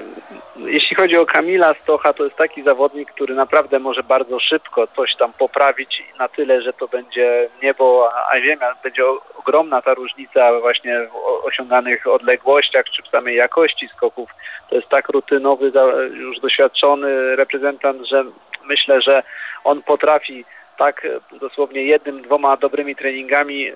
jeśli 0.57 0.97
chodzi 0.97 1.17
o 1.17 1.27
Kamila 1.27 1.75
Stocha, 1.83 2.13
to 2.13 2.25
jest 2.25 2.37
taki 2.37 2.63
zawodnik, 2.63 3.13
który 3.13 3.35
naprawdę 3.35 3.79
może 3.79 4.03
bardzo 4.03 4.41
szybko 4.41 4.87
coś 4.97 5.17
tam 5.17 5.33
poprawić 5.33 6.03
na 6.19 6.29
tyle, 6.29 6.63
że 6.63 6.73
to 6.73 6.89
będzie 6.89 7.49
niebo, 7.63 8.11
a 8.33 8.41
ziemia. 8.41 8.75
Będzie 8.83 9.03
ogromna 9.39 9.83
ta 9.83 9.95
różnica 9.95 10.61
właśnie 10.61 11.01
w 11.01 11.47
osiąganych 11.47 12.07
odległościach 12.07 12.85
czy 12.85 13.03
w 13.03 13.09
samej 13.09 13.37
jakości 13.37 13.89
skoków. 13.97 14.31
To 14.71 14.77
jest 14.77 14.89
tak 14.89 15.09
rutynowy, 15.09 15.73
już 16.15 16.41
doświadczony 16.41 17.37
reprezentant, 17.37 18.09
że 18.09 18.25
myślę, 18.65 19.03
że 19.03 19.23
on 19.65 19.83
potrafi 19.83 20.45
tak 20.79 21.07
dosłownie 21.41 21.83
jednym, 21.83 22.23
dwoma 22.23 22.57
dobrymi 22.57 22.97
treningami 22.97 23.69
e, 23.69 23.75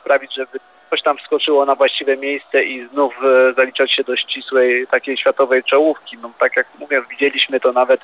sprawić, 0.00 0.34
żeby 0.34 0.60
coś 0.90 1.02
tam 1.02 1.18
wskoczyło 1.18 1.64
na 1.64 1.74
właściwe 1.74 2.16
miejsce 2.16 2.64
i 2.64 2.86
znów 2.86 3.14
e, 3.24 3.54
zaliczać 3.54 3.92
się 3.92 4.04
do 4.04 4.16
ścisłej 4.16 4.86
takiej 4.86 5.16
światowej 5.16 5.64
czołówki. 5.64 6.18
No, 6.22 6.30
tak 6.38 6.56
jak 6.56 6.66
mówię, 6.78 7.02
widzieliśmy 7.10 7.60
to 7.60 7.72
nawet 7.72 8.00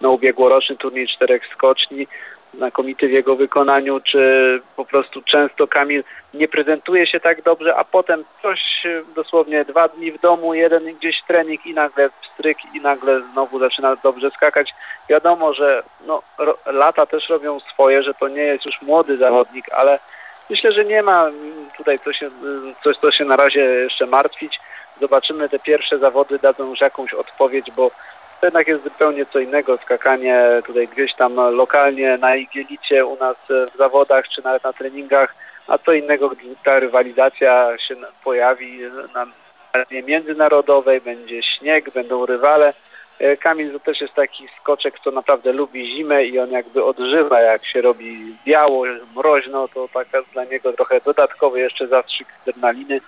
na 0.00 0.08
ubiegłoroczny 0.08 0.76
turniej 0.76 1.08
czterech 1.08 1.46
skoczni, 1.46 2.06
znakomity 2.54 3.08
w 3.08 3.12
jego 3.12 3.36
wykonaniu, 3.36 4.00
czy 4.00 4.62
po 4.76 4.84
prostu 4.84 5.22
często 5.22 5.66
Kamil 5.66 6.04
nie 6.34 6.48
prezentuje 6.48 7.06
się 7.06 7.20
tak 7.20 7.42
dobrze, 7.42 7.76
a 7.76 7.84
potem 7.84 8.24
coś 8.42 8.60
e, 8.86 9.02
dosłownie 9.14 9.64
dwa 9.64 9.88
dni 9.88 10.12
w 10.12 10.20
domu, 10.20 10.54
jeden 10.54 10.94
gdzieś 10.94 11.22
trening 11.28 11.66
i 11.66 11.74
nagle 11.74 12.10
stryk 12.34 12.58
i 12.74 12.80
nagle 12.80 13.20
znowu 13.32 13.58
zaczyna 13.58 13.96
dobrze 13.96 14.30
skakać. 14.30 14.74
Wiadomo, 15.08 15.54
że 15.54 15.82
no, 16.06 16.22
lata 16.66 17.06
też 17.06 17.28
robią 17.28 17.60
swoje, 17.60 18.02
że 18.02 18.14
to 18.14 18.28
nie 18.28 18.42
jest 18.42 18.66
już 18.66 18.82
młody 18.82 19.16
zawodnik, 19.16 19.66
ale 19.72 19.98
myślę, 20.50 20.72
że 20.72 20.84
nie 20.84 21.02
ma 21.02 21.30
tutaj 21.76 21.98
co 21.98 22.12
się, 22.12 22.30
coś, 22.84 22.96
co 22.96 23.12
się 23.12 23.24
na 23.24 23.36
razie 23.36 23.60
jeszcze 23.60 24.06
martwić. 24.06 24.60
Zobaczymy, 25.00 25.48
te 25.48 25.58
pierwsze 25.58 25.98
zawody 25.98 26.38
dadzą 26.38 26.70
już 26.70 26.80
jakąś 26.80 27.14
odpowiedź, 27.14 27.70
bo 27.70 27.90
to 28.40 28.46
jednak 28.46 28.68
jest 28.68 28.84
zupełnie 28.84 29.26
co 29.26 29.38
innego 29.38 29.78
skakanie 29.78 30.44
tutaj 30.66 30.88
gdzieś 30.88 31.14
tam 31.14 31.34
lokalnie 31.34 32.18
na 32.18 32.36
igielicie 32.36 33.06
u 33.06 33.16
nas 33.16 33.36
w 33.48 33.78
zawodach 33.78 34.28
czy 34.28 34.42
nawet 34.42 34.64
na 34.64 34.72
treningach, 34.72 35.34
a 35.66 35.78
co 35.78 35.92
innego, 35.92 36.28
gdy 36.28 36.54
ta 36.64 36.78
rywalizacja 36.80 37.78
się 37.78 37.94
pojawi 38.24 38.80
na 39.14 39.26
arenie 39.72 40.02
międzynarodowej, 40.02 41.00
będzie 41.00 41.42
śnieg, 41.42 41.90
będą 41.94 42.26
rywale. 42.26 42.72
E, 43.18 43.36
Kamil 43.36 43.72
to 43.72 43.80
też 43.80 44.00
jest 44.00 44.14
taki 44.14 44.48
skoczek, 44.60 45.00
co 45.04 45.10
naprawdę 45.10 45.52
lubi 45.52 45.96
zimę 45.96 46.24
i 46.24 46.38
on 46.38 46.50
jakby 46.50 46.84
odżywa, 46.84 47.40
jak 47.40 47.66
się 47.66 47.80
robi 47.80 48.36
biało, 48.44 48.84
mroźno, 49.16 49.68
to 49.68 49.88
taka 49.94 50.22
dla 50.32 50.44
niego 50.44 50.72
trochę 50.72 51.00
dodatkowy 51.00 51.60
jeszcze 51.60 51.86
zastrzyk 51.88 52.28
adrenaliny. 52.42 53.00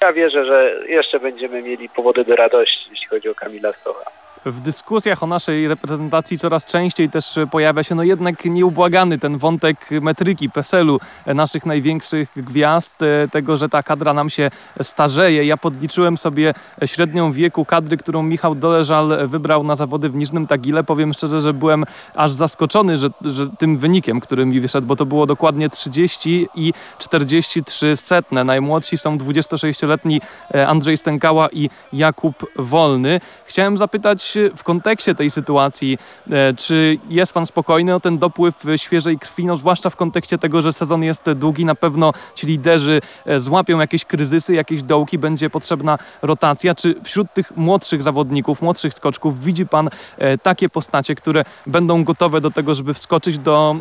Ja 0.00 0.12
wierzę, 0.12 0.44
że 0.44 0.80
jeszcze 0.86 1.20
będziemy 1.20 1.62
mieli 1.62 1.88
powody 1.88 2.24
do 2.24 2.36
radości, 2.36 2.90
jeśli 2.90 3.06
chodzi 3.06 3.28
o 3.28 3.34
Kamila 3.34 3.72
Stocha 3.72 4.19
w 4.46 4.60
dyskusjach 4.60 5.22
o 5.22 5.26
naszej 5.26 5.68
reprezentacji 5.68 6.38
coraz 6.38 6.64
częściej 6.64 7.10
też 7.10 7.38
pojawia 7.50 7.82
się 7.82 7.94
no 7.94 8.02
jednak 8.02 8.44
nieubłagany 8.44 9.18
ten 9.18 9.38
wątek 9.38 9.90
metryki, 9.90 10.50
PESEL-u 10.50 11.00
naszych 11.26 11.66
największych 11.66 12.32
gwiazd, 12.36 13.02
e, 13.02 13.28
tego, 13.28 13.56
że 13.56 13.68
ta 13.68 13.82
kadra 13.82 14.14
nam 14.14 14.30
się 14.30 14.50
starzeje. 14.82 15.44
Ja 15.44 15.56
podliczyłem 15.56 16.18
sobie 16.18 16.54
średnią 16.86 17.32
wieku 17.32 17.64
kadry, 17.64 17.96
którą 17.96 18.22
Michał 18.22 18.54
Doleżal 18.54 19.28
wybrał 19.28 19.64
na 19.64 19.76
zawody 19.76 20.08
w 20.08 20.14
Niżnym 20.14 20.46
Tagile. 20.46 20.84
Powiem 20.84 21.12
szczerze, 21.12 21.40
że 21.40 21.52
byłem 21.52 21.84
aż 22.14 22.30
zaskoczony 22.30 22.96
że, 22.96 23.10
że 23.24 23.46
tym 23.58 23.78
wynikiem, 23.78 24.20
który 24.20 24.46
mi 24.46 24.60
wyszedł, 24.60 24.86
bo 24.86 24.96
to 24.96 25.06
było 25.06 25.26
dokładnie 25.26 25.68
30 25.68 26.48
i 26.54 26.72
43 26.98 27.96
setne. 27.96 28.44
Najmłodsi 28.44 28.98
są 28.98 29.18
26-letni 29.18 30.20
e, 30.54 30.68
Andrzej 30.68 30.96
Stękała 30.96 31.48
i 31.52 31.70
Jakub 31.92 32.46
Wolny. 32.56 33.20
Chciałem 33.44 33.76
zapytać 33.76 34.29
w 34.56 34.64
kontekście 34.64 35.14
tej 35.14 35.30
sytuacji, 35.30 35.98
e, 36.30 36.54
czy 36.54 36.98
jest 37.08 37.32
Pan 37.32 37.46
spokojny 37.46 37.94
o 37.94 38.00
ten 38.00 38.18
dopływ 38.18 38.64
świeżej 38.76 39.18
krwi, 39.18 39.44
no 39.44 39.56
zwłaszcza 39.56 39.90
w 39.90 39.96
kontekście 39.96 40.38
tego, 40.38 40.62
że 40.62 40.72
sezon 40.72 41.02
jest 41.02 41.30
długi, 41.32 41.64
na 41.64 41.74
pewno 41.74 42.12
ci 42.34 42.46
liderzy 42.46 43.00
e, 43.26 43.40
złapią 43.40 43.80
jakieś 43.80 44.04
kryzysy, 44.04 44.54
jakieś 44.54 44.82
dołki, 44.82 45.18
będzie 45.18 45.50
potrzebna 45.50 45.98
rotacja. 46.22 46.74
Czy 46.74 46.94
wśród 47.04 47.34
tych 47.34 47.56
młodszych 47.56 48.02
zawodników, 48.02 48.62
młodszych 48.62 48.94
skoczków 48.94 49.40
widzi 49.40 49.66
Pan 49.66 49.90
e, 50.18 50.38
takie 50.38 50.68
postacie, 50.68 51.14
które 51.14 51.44
będą 51.66 52.04
gotowe 52.04 52.40
do 52.40 52.50
tego, 52.50 52.74
żeby 52.74 52.94
wskoczyć 52.94 53.38
do 53.38 53.76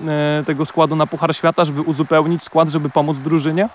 tego 0.45 0.65
składu 0.65 0.95
na 0.95 1.07
Puchar 1.07 1.35
Świata, 1.35 1.65
żeby 1.65 1.81
uzupełnić 1.81 2.43
skład, 2.43 2.69
żeby 2.69 2.89
pomóc 2.89 3.19
drużynie? 3.19 3.69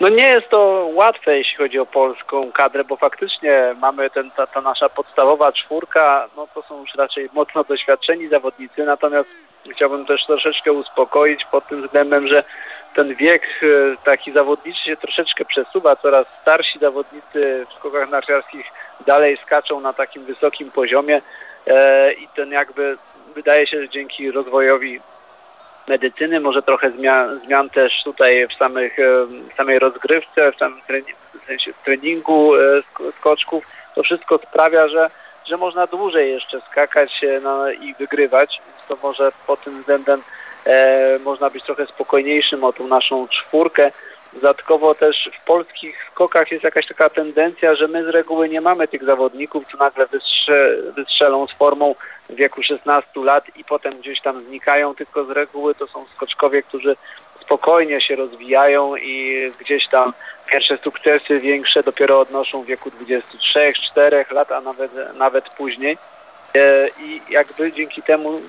No 0.00 0.08
nie 0.08 0.28
jest 0.28 0.48
to 0.48 0.88
łatwe, 0.92 1.38
jeśli 1.38 1.56
chodzi 1.56 1.78
o 1.78 1.86
polską 1.86 2.52
kadrę, 2.52 2.84
bo 2.84 2.96
faktycznie 2.96 3.74
mamy 3.80 4.10
ten, 4.10 4.30
ta, 4.30 4.46
ta 4.46 4.60
nasza 4.60 4.88
podstawowa 4.88 5.52
czwórka, 5.52 6.28
no 6.36 6.48
to 6.54 6.62
są 6.62 6.80
już 6.80 6.94
raczej 6.94 7.28
mocno 7.32 7.64
doświadczeni 7.64 8.28
zawodnicy, 8.28 8.84
natomiast 8.84 9.28
chciałbym 9.70 10.06
też 10.06 10.26
troszeczkę 10.26 10.72
uspokoić 10.72 11.44
pod 11.44 11.68
tym 11.68 11.82
względem, 11.82 12.28
że 12.28 12.44
ten 12.94 13.14
wiek 13.14 13.42
e, 13.42 13.66
taki 14.04 14.32
zawodniczy 14.32 14.84
się 14.84 14.96
troszeczkę 14.96 15.44
przesuwa, 15.44 15.96
coraz 15.96 16.26
starsi 16.42 16.78
zawodnicy 16.78 17.66
w 17.70 17.78
skokach 17.78 18.10
narciarskich 18.10 18.66
dalej 19.06 19.38
skaczą 19.46 19.80
na 19.80 19.92
takim 19.92 20.24
wysokim 20.24 20.70
poziomie 20.70 21.22
e, 21.66 22.12
i 22.12 22.28
ten 22.28 22.50
jakby 22.50 22.96
wydaje 23.34 23.66
się, 23.66 23.82
że 23.82 23.88
dzięki 23.88 24.30
rozwojowi 24.30 25.00
medycyny, 25.88 26.40
może 26.40 26.62
trochę 26.62 26.90
zmian, 26.90 27.40
zmian 27.46 27.70
też 27.70 27.92
tutaj 28.04 28.48
w, 28.48 28.54
samych, 28.58 28.98
e, 28.98 29.26
w 29.26 29.56
samej 29.56 29.78
rozgrywce, 29.78 30.52
w 30.52 30.56
samym 30.56 30.80
treningu, 31.84 32.56
e, 32.56 32.60
skoczków. 33.18 33.64
To 33.94 34.02
wszystko 34.02 34.38
sprawia, 34.38 34.88
że, 34.88 35.10
że 35.46 35.56
można 35.56 35.86
dłużej 35.86 36.30
jeszcze 36.30 36.60
skakać 36.60 37.20
no, 37.42 37.70
i 37.70 37.94
wygrywać, 37.94 38.60
więc 38.66 38.88
to 38.88 39.08
może 39.08 39.32
pod 39.46 39.64
tym 39.64 39.78
względem 39.78 40.22
e, 40.66 41.18
można 41.24 41.50
być 41.50 41.64
trochę 41.64 41.86
spokojniejszym 41.86 42.64
o 42.64 42.72
tą 42.72 42.86
naszą 42.86 43.28
czwórkę. 43.28 43.92
Dodatkowo 44.34 44.94
też 44.94 45.30
w 45.40 45.44
polskich 45.44 45.96
skokach 46.12 46.50
jest 46.50 46.64
jakaś 46.64 46.86
taka 46.86 47.10
tendencja, 47.10 47.74
że 47.74 47.88
my 47.88 48.04
z 48.04 48.08
reguły 48.08 48.48
nie 48.48 48.60
mamy 48.60 48.88
tych 48.88 49.04
zawodników, 49.04 49.64
co 49.72 49.78
nagle 49.78 50.06
wystrze, 50.06 50.76
wystrzelą 50.96 51.46
z 51.46 51.52
formą 51.52 51.94
w 52.28 52.34
wieku 52.34 52.62
16 52.62 53.10
lat 53.16 53.44
i 53.56 53.64
potem 53.64 53.98
gdzieś 53.98 54.20
tam 54.20 54.40
znikają, 54.40 54.94
tylko 54.94 55.24
z 55.24 55.30
reguły 55.30 55.74
to 55.74 55.86
są 55.86 56.04
skoczkowie, 56.16 56.62
którzy 56.62 56.96
spokojnie 57.40 58.00
się 58.00 58.16
rozwijają 58.16 58.96
i 58.96 59.50
gdzieś 59.60 59.88
tam 59.88 60.12
pierwsze 60.46 60.78
sukcesy 60.78 61.40
większe 61.40 61.82
dopiero 61.82 62.20
odnoszą 62.20 62.62
w 62.62 62.66
wieku 62.66 62.90
23, 62.90 63.72
4 63.72 64.24
lat, 64.30 64.52
a 64.52 64.60
nawet, 64.60 64.92
nawet 65.14 65.48
później. 65.48 65.98
E, 66.54 66.88
I 67.00 67.20
jakby 67.30 67.72
dzięki 67.72 68.02
temu 68.02 68.40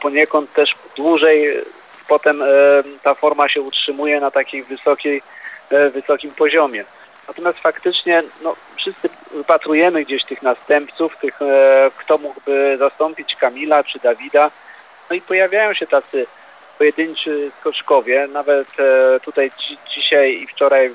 poniekąd 0.00 0.52
też 0.52 0.74
dłużej 0.96 1.64
potem 2.08 2.42
e, 2.42 2.46
ta 3.02 3.14
forma 3.14 3.48
się 3.48 3.60
utrzymuje 3.60 4.20
na 4.20 4.30
takiej 4.30 4.62
wysokiej, 4.62 5.22
e, 5.70 5.90
wysokim 5.90 6.30
poziomie. 6.30 6.84
Natomiast 7.28 7.58
faktycznie 7.58 8.22
no, 8.42 8.56
wszyscy 8.76 9.08
wypatrujemy 9.30 10.04
gdzieś 10.04 10.24
tych 10.24 10.42
następców, 10.42 11.16
tych, 11.16 11.42
e, 11.42 11.90
kto 11.96 12.18
mógłby 12.18 12.76
zastąpić 12.78 13.36
Kamila 13.36 13.84
czy 13.84 13.98
Dawida. 13.98 14.50
No 15.10 15.16
i 15.16 15.20
pojawiają 15.20 15.74
się 15.74 15.86
tacy 15.86 16.26
pojedynczy 16.78 17.50
skoczkowie. 17.60 18.28
Nawet 18.32 18.68
tutaj 19.22 19.50
dzi 19.50 19.78
dzisiaj 19.94 20.42
i 20.42 20.46
wczoraj 20.46 20.94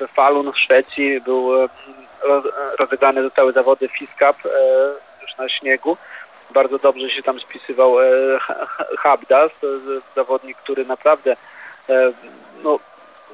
w 0.00 0.06
Falun 0.14 0.52
w 0.52 0.58
Szwecji 0.58 1.20
był 1.20 1.68
rozegrane 2.78 3.22
zostały 3.22 3.52
zawody 3.52 3.88
FIS 3.88 4.10
Cup 4.10 4.52
już 5.22 5.36
na 5.38 5.48
śniegu 5.48 5.96
bardzo 6.52 6.78
dobrze 6.78 7.10
się 7.10 7.22
tam 7.22 7.40
spisywał 7.40 8.00
e, 8.00 8.04
Habdas, 8.98 9.52
to 9.60 9.66
zawodnik, 10.16 10.56
który 10.58 10.84
naprawdę 10.84 11.36
e, 11.88 12.12
no, 12.62 12.78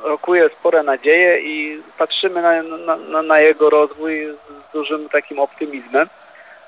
rokuje 0.03 0.49
spore 0.49 0.83
nadzieje 0.83 1.41
i 1.41 1.83
patrzymy 1.99 2.43
na, 2.43 2.63
na, 2.97 3.23
na 3.23 3.41
jego 3.41 3.71
rozwój 3.71 4.29
z 4.69 4.73
dużym 4.73 5.09
takim 5.09 5.39
optymizmem. 5.39 6.09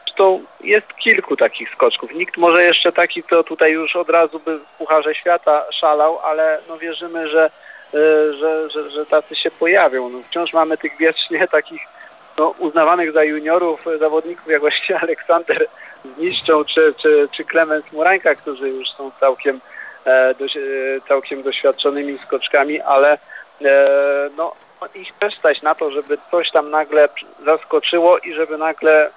Zresztą 0.04 0.44
jest 0.60 0.86
kilku 0.94 1.36
takich 1.36 1.70
skoczków. 1.70 2.14
Nikt 2.14 2.36
może 2.36 2.64
jeszcze 2.64 2.92
taki, 2.92 3.22
kto 3.22 3.44
tutaj 3.44 3.72
już 3.72 3.96
od 3.96 4.10
razu 4.10 4.40
by 4.40 4.58
w 4.58 4.64
Pucharze 4.78 5.14
Świata 5.14 5.64
szalał, 5.80 6.18
ale 6.18 6.60
no 6.68 6.78
wierzymy, 6.78 7.28
że 7.28 7.50
że, 8.38 8.70
że, 8.70 8.90
że 8.90 9.06
tacy 9.06 9.36
się 9.36 9.50
pojawią. 9.50 10.08
No, 10.08 10.18
wciąż 10.22 10.52
mamy 10.52 10.78
tych 10.78 10.96
wiecznie 10.96 11.48
takich 11.48 11.82
no, 12.38 12.54
uznawanych 12.58 13.12
za 13.12 13.24
juniorów 13.24 13.84
zawodników 14.00 14.48
jak 14.48 14.60
właśnie 14.60 14.98
Aleksander 15.02 15.66
Zniszczą 16.16 16.64
czy, 16.64 16.94
czy, 17.02 17.28
czy 17.32 17.44
Klemens 17.44 17.92
Murańka, 17.92 18.34
którzy 18.34 18.68
już 18.68 18.88
są 18.90 19.10
całkiem, 19.20 19.60
e, 20.04 20.34
do, 20.34 20.44
całkiem 21.08 21.42
doświadczonymi 21.42 22.18
skoczkami, 22.18 22.80
ale 22.80 23.18
e, 23.64 24.30
no, 24.36 24.54
ich 24.94 25.12
też 25.12 25.38
stać 25.38 25.62
na 25.62 25.74
to, 25.74 25.90
żeby 25.90 26.18
coś 26.30 26.50
tam 26.50 26.70
nagle 26.70 27.08
zaskoczyło 27.44 28.18
i 28.18 28.34
żeby 28.34 28.58
nagle 28.58 29.10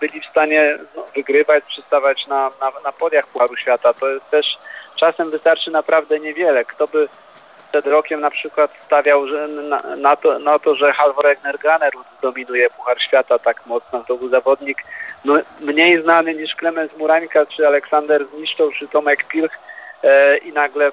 byli 0.00 0.20
w 0.20 0.26
stanie 0.26 0.78
no, 0.96 1.04
wygrywać, 1.16 1.64
przystawać 1.64 2.26
na, 2.26 2.50
na, 2.60 2.72
na 2.84 2.92
podiach 2.92 3.26
Pucharu 3.26 3.56
Świata. 3.56 3.94
To 3.94 4.08
jest 4.08 4.30
też 4.30 4.58
czasem 4.96 5.30
wystarczy 5.30 5.70
naprawdę 5.70 6.20
niewiele. 6.20 6.64
Kto 6.64 6.86
by 6.88 7.08
przed 7.70 7.86
rokiem 7.86 8.20
na 8.20 8.30
przykład 8.30 8.70
stawiał 8.86 9.28
że 9.28 9.48
na, 9.48 9.82
na, 9.96 10.16
to, 10.16 10.38
na 10.38 10.58
to, 10.58 10.74
że 10.74 10.92
Halvor 10.92 11.26
Egner 11.26 11.58
Granerud 11.58 12.06
dominuje 12.22 12.70
Puchar 12.70 13.02
Świata 13.02 13.38
tak 13.38 13.66
mocno. 13.66 14.04
To 14.08 14.16
był 14.16 14.28
zawodnik 14.28 14.84
no, 15.24 15.34
mniej 15.60 16.02
znany 16.02 16.34
niż 16.34 16.54
Klemens 16.54 16.96
Murańka, 16.96 17.46
czy 17.46 17.66
Aleksander 17.66 18.26
Zniszczą, 18.26 18.70
czy 18.78 18.88
Tomek 18.88 19.24
Pilch 19.24 19.58
e, 20.02 20.36
i 20.36 20.52
nagle 20.52 20.86
e, 20.86 20.92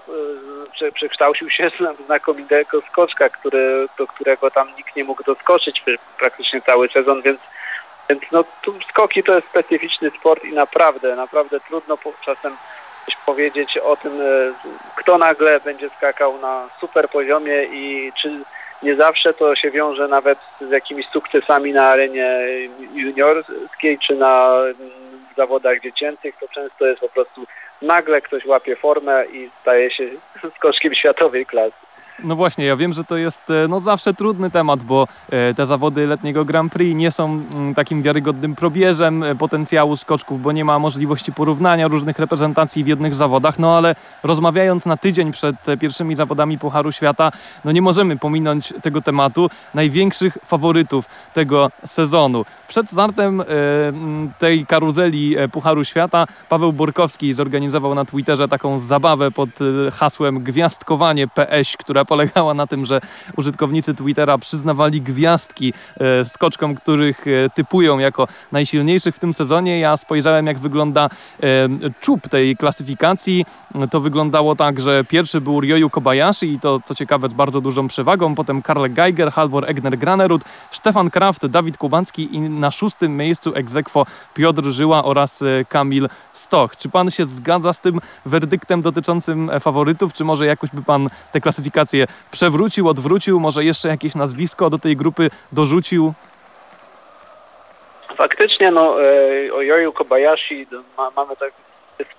prze, 0.73 0.91
przekształcił 0.91 1.49
się 1.49 1.69
w 1.69 2.05
znakomitego 2.05 2.81
skoczka, 2.81 3.29
który, 3.29 3.87
do 3.97 4.07
którego 4.07 4.51
tam 4.51 4.67
nikt 4.77 4.95
nie 4.95 5.03
mógł 5.03 5.23
doskoczyć 5.23 5.83
praktycznie 6.19 6.61
cały 6.61 6.89
sezon, 6.89 7.21
więc 7.21 7.39
więc 8.09 8.21
no 8.31 8.43
tu 8.61 8.73
skoki 8.89 9.23
to 9.23 9.35
jest 9.35 9.47
specyficzny 9.47 10.11
sport 10.19 10.43
i 10.43 10.53
naprawdę, 10.53 11.15
naprawdę 11.15 11.59
trudno 11.59 11.97
czasem 12.25 12.57
coś 13.05 13.15
powiedzieć 13.25 13.77
o 13.77 13.97
tym, 13.97 14.21
e, 14.21 14.25
kto 14.95 15.17
nagle 15.17 15.59
będzie 15.59 15.89
skakał 15.97 16.37
na 16.37 16.69
super 16.79 17.09
poziomie 17.09 17.63
i 17.63 18.11
czy 18.21 18.31
nie 18.83 18.95
zawsze 18.95 19.33
to 19.33 19.55
się 19.55 19.71
wiąże 19.71 20.07
nawet 20.07 20.39
z 20.61 20.69
jakimiś 20.69 21.07
sukcesami 21.07 21.73
na 21.73 21.87
arenie 21.87 22.39
juniorskiej 22.93 23.99
czy 23.99 24.15
na 24.15 24.55
mm, 24.55 24.75
zawodach 25.37 25.81
dziecięcych, 25.81 26.35
to 26.39 26.47
często 26.47 26.85
jest 26.85 27.01
po 27.01 27.09
prostu 27.09 27.45
nagle 27.81 28.21
ktoś 28.21 28.45
łapie 28.45 28.75
formę 28.75 29.25
i 29.25 29.49
staje 29.61 29.91
się 29.91 30.03
skoczkiem 30.57 30.95
światowej 30.95 31.45
klasy. 31.45 31.84
No 32.23 32.35
właśnie, 32.35 32.65
ja 32.65 32.75
wiem, 32.75 32.93
że 32.93 33.03
to 33.03 33.17
jest 33.17 33.49
e, 33.49 33.67
no, 33.67 33.79
zawsze 33.79 34.13
trudny 34.13 34.51
temat, 34.51 34.83
bo 34.83 35.07
e, 35.29 35.53
te 35.53 35.65
zawody 35.65 36.07
letniego 36.07 36.45
Grand 36.45 36.73
Prix 36.73 36.95
nie 36.95 37.11
są 37.11 37.41
mm, 37.55 37.73
takim 37.73 38.01
wiarygodnym 38.01 38.55
probierzem 38.55 39.23
e, 39.23 39.35
potencjału 39.35 39.95
skoczków, 39.95 40.41
bo 40.41 40.51
nie 40.51 40.65
ma 40.65 40.79
możliwości 40.79 41.33
porównania 41.33 41.87
różnych 41.87 42.19
reprezentacji 42.19 42.83
w 42.83 42.87
jednych 42.87 43.15
zawodach, 43.15 43.59
no 43.59 43.77
ale 43.77 43.95
rozmawiając 44.23 44.85
na 44.85 44.97
tydzień 44.97 45.31
przed 45.31 45.55
pierwszymi 45.79 46.15
zawodami 46.15 46.57
Pucharu 46.57 46.91
Świata, 46.91 47.31
no 47.65 47.71
nie 47.71 47.81
możemy 47.81 48.17
pominąć 48.17 48.73
tego 48.81 49.01
tematu 49.01 49.49
największych 49.73 50.37
faworytów 50.45 51.05
tego 51.33 51.71
sezonu. 51.85 52.45
Przed 52.67 52.89
startem 52.89 53.43
tej 54.39 54.65
karuzeli 54.65 55.35
Pucharu 55.51 55.83
Świata 55.83 56.27
Paweł 56.49 56.73
Borkowski 56.73 57.33
zorganizował 57.33 57.95
na 57.95 58.05
Twitterze 58.05 58.47
taką 58.47 58.79
zabawę 58.79 59.31
pod 59.31 59.49
hasłem 59.93 60.43
Gwiazdkowanie 60.43 61.27
PS, 61.27 61.77
która 61.77 62.04
polegała 62.05 62.53
na 62.53 62.67
tym, 62.67 62.85
że 62.85 63.01
użytkownicy 63.37 63.93
Twittera 63.93 64.37
przyznawali 64.37 65.01
gwiazdki 65.01 65.73
e, 65.99 66.25
skoczkom, 66.25 66.75
których 66.75 67.25
e, 67.27 67.49
typują 67.49 67.99
jako 67.99 68.27
najsilniejszych 68.51 69.15
w 69.15 69.19
tym 69.19 69.33
sezonie. 69.33 69.79
Ja 69.79 69.97
spojrzałem, 69.97 70.47
jak 70.47 70.59
wygląda 70.59 71.09
e, 71.43 71.47
czub 71.99 72.29
tej 72.29 72.55
klasyfikacji. 72.55 73.45
To 73.91 73.99
wyglądało 73.99 74.55
tak, 74.55 74.79
że 74.79 75.03
pierwszy 75.03 75.41
był 75.41 75.61
Ryoyu 75.61 75.89
Kobayashi 75.89 76.53
i 76.53 76.59
to, 76.59 76.79
co 76.85 76.95
ciekawe, 76.95 77.29
z 77.29 77.33
bardzo 77.33 77.61
dużą 77.61 77.87
przewagą. 77.87 78.35
Potem 78.35 78.61
Karl 78.61 78.85
Geiger, 78.89 79.31
Halvor 79.31 79.69
Egner 79.69 79.97
Granerud, 79.97 80.41
Stefan 80.71 81.09
Kraft, 81.09 81.45
Dawid 81.45 81.77
Kubancki 81.77 82.35
i 82.35 82.39
na 82.39 82.71
szóstym 82.71 83.17
miejscu 83.17 83.55
egzekwo 83.55 84.05
Piotr 84.33 84.63
Żyła 84.63 85.03
oraz 85.03 85.43
Kamil 85.69 86.09
Stoch. 86.33 86.77
Czy 86.77 86.89
pan 86.89 87.11
się 87.11 87.25
zgadza 87.25 87.73
z 87.73 87.81
tym 87.81 87.99
werdyktem 88.25 88.81
dotyczącym 88.81 89.51
faworytów, 89.59 90.13
czy 90.13 90.23
może 90.23 90.45
jakoś 90.45 90.69
by 90.69 90.81
pan 90.81 91.09
te 91.31 91.41
klasyfikacje 91.95 92.31
przewrócił, 92.31 92.89
odwrócił, 92.89 93.39
może 93.39 93.63
jeszcze 93.63 93.87
jakieś 93.87 94.15
nazwisko 94.15 94.69
do 94.69 94.77
tej 94.77 94.95
grupy 94.95 95.29
dorzucił? 95.51 96.13
Faktycznie, 98.17 98.71
no, 98.71 99.03
e, 99.03 99.53
o 99.53 99.61
Joju 99.61 99.93
Kobayashi 99.93 100.67
ma, 100.97 101.11
mamy 101.15 101.35
tak 101.35 101.53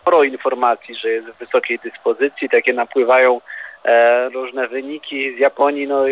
sporo 0.00 0.24
informacji, 0.24 0.94
że 0.94 1.08
jest 1.08 1.28
w 1.28 1.38
wysokiej 1.38 1.78
dyspozycji, 1.78 2.48
takie 2.48 2.72
napływają 2.72 3.40
e, 3.84 4.28
różne 4.28 4.68
wyniki 4.68 5.36
z 5.36 5.38
Japonii. 5.38 5.86
No, 5.86 6.04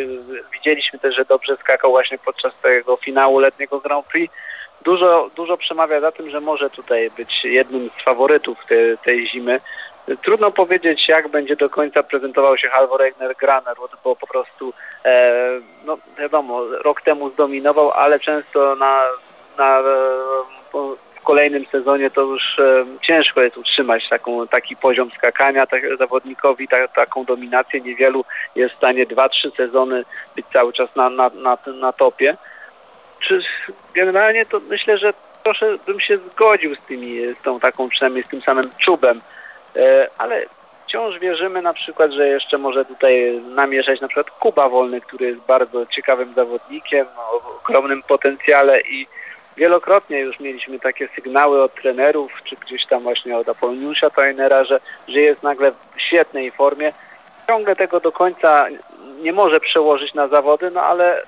widzieliśmy 0.52 0.99
też, 0.99 1.16
że 1.16 1.25
dobrze 1.25 1.56
skakał 1.56 1.90
właśnie 1.90 2.18
podczas 2.18 2.52
tego 2.62 2.97
finału 2.97 3.38
letniego 3.38 3.80
Grand 3.80 4.06
Prix. 4.06 4.35
Dużo, 4.85 5.30
dużo 5.37 5.56
przemawia 5.56 6.00
za 6.00 6.12
tym, 6.12 6.30
że 6.30 6.40
może 6.40 6.71
tutaj 6.71 7.11
być 7.11 7.44
jednym 7.44 7.90
z 8.00 8.04
faworytów 8.04 8.59
te, 8.68 8.97
tej 9.04 9.28
zimy. 9.28 9.60
Trudno 10.23 10.50
powiedzieć, 10.50 11.08
jak 11.08 11.28
będzie 11.28 11.56
do 11.56 11.71
końca 11.71 12.02
prezentował 12.02 12.58
się 12.58 12.69
Halvor 12.69 13.02
Egner 13.02 13.36
Graner, 13.36 13.76
bo 14.04 14.17
po 14.17 14.26
prostu, 14.26 14.73
e, 15.04 15.32
no 15.84 15.99
wiadomo, 16.19 16.64
rok 16.67 17.02
temu 17.02 17.30
zdominował, 17.30 17.90
ale 17.90 18.21
często 18.21 18.76
na, 18.76 19.02
na 19.58 19.82
w 20.73 21.21
kolejnym 21.25 21.67
sezonie 21.67 22.10
to 22.10 22.21
już 22.21 22.58
e, 22.58 22.84
ciężko 23.02 23.43
jest 23.43 23.56
utrzymać 23.56 24.08
taką, 24.08 24.49
taki 24.49 24.76
poziom 24.76 25.10
skakania 25.10 25.67
tak, 25.67 25.82
zawodnikowi, 25.99 26.69
ta, 26.69 26.88
taką 26.88 27.25
dominację. 27.25 27.80
Niewielu 27.80 28.25
jest 28.54 28.75
w 28.75 28.78
stanie 28.78 29.06
2-3 29.06 29.56
sezony 29.56 30.04
być 30.36 30.47
cały 30.52 30.73
czas 30.73 30.97
na, 30.97 31.10
na, 31.10 31.30
na, 31.34 31.58
na 31.67 31.93
topie. 31.93 32.36
Czy 33.21 33.40
generalnie 33.95 34.47
to 34.47 34.60
myślę, 34.60 34.99
że 34.99 35.14
troszkę 35.43 35.67
bym 35.86 36.00
się 36.00 36.19
zgodził 36.19 36.75
z 36.75 36.80
tymi, 36.80 37.34
z 37.40 37.43
tą 37.43 37.60
taką 37.60 37.88
przynajmniej 37.88 38.25
z 38.25 38.28
tym 38.28 38.43
samym 38.43 38.71
czubem 38.78 39.21
E, 39.21 39.33
ale 40.19 40.47
wciąż 40.87 41.19
wierzymy 41.19 41.63
na 41.63 41.73
przykład, 41.73 42.13
że 42.13 42.28
jeszcze 42.28 42.58
może 42.58 42.84
tutaj 42.84 43.41
namieszać 43.41 44.00
na 44.00 44.08
przykład 44.08 44.30
Kuba 44.30 44.69
Wolny, 44.69 45.00
który 45.00 45.26
jest 45.26 45.41
bardzo 45.41 45.87
ciekawym 45.87 46.34
zawodnikiem, 46.34 47.06
o 47.17 47.58
ogromnym 47.60 48.02
potencjale 48.02 48.80
i 48.80 49.06
wielokrotnie 49.56 50.21
już 50.21 50.41
mieliśmy 50.41 50.78
takie 50.78 51.08
sygnały 51.15 51.63
od 51.63 51.75
trenerów, 51.75 52.32
czy 52.45 52.56
gdzieś 52.56 52.87
tam 52.87 53.02
właśnie 53.02 53.37
od 53.37 53.49
Apoloniusza 53.49 54.10
Trainera, 54.10 54.65
że, 54.65 54.80
że 55.08 55.21
jest 55.21 55.43
nagle 55.43 55.73
w 55.97 56.00
świetnej 56.00 56.50
formie. 56.50 56.93
Ciągle 57.47 57.76
tego 57.76 58.00
do 58.00 58.13
końca 58.13 58.67
nie 59.23 59.32
może 59.32 59.60
przełożyć 59.60 60.15
na 60.15 60.28
zawody, 60.28 60.71
no 60.71 60.82
ale 60.82 61.23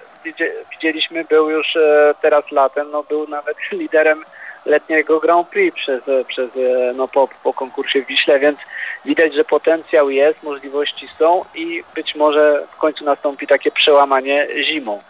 widzieliśmy, 0.73 1.25
był 1.25 1.51
już 1.51 1.77
e, 1.77 2.15
teraz 2.23 2.51
latem, 2.51 2.91
no 2.91 3.03
był 3.03 3.29
nawet 3.29 3.57
liderem 3.73 4.25
letniego 4.67 5.21
Grand 5.21 5.49
Prix 5.49 5.77
przez, 5.77 6.03
przez, 6.29 6.51
no, 6.95 7.09
po, 7.09 7.29
po 7.43 7.53
konkursie 7.53 8.03
w 8.03 8.07
Wiśle, 8.07 8.39
więc 8.39 8.59
widać, 9.05 9.35
że 9.35 9.45
potencjał 9.45 10.11
jest, 10.11 10.43
możliwości 10.43 11.09
są 11.19 11.45
i 11.55 11.85
być 11.95 12.15
może 12.15 12.67
w 12.71 12.77
końcu 12.77 13.05
nastąpi 13.05 13.47
takie 13.47 13.71
przełamanie 13.71 14.47
zimą. 14.65 15.03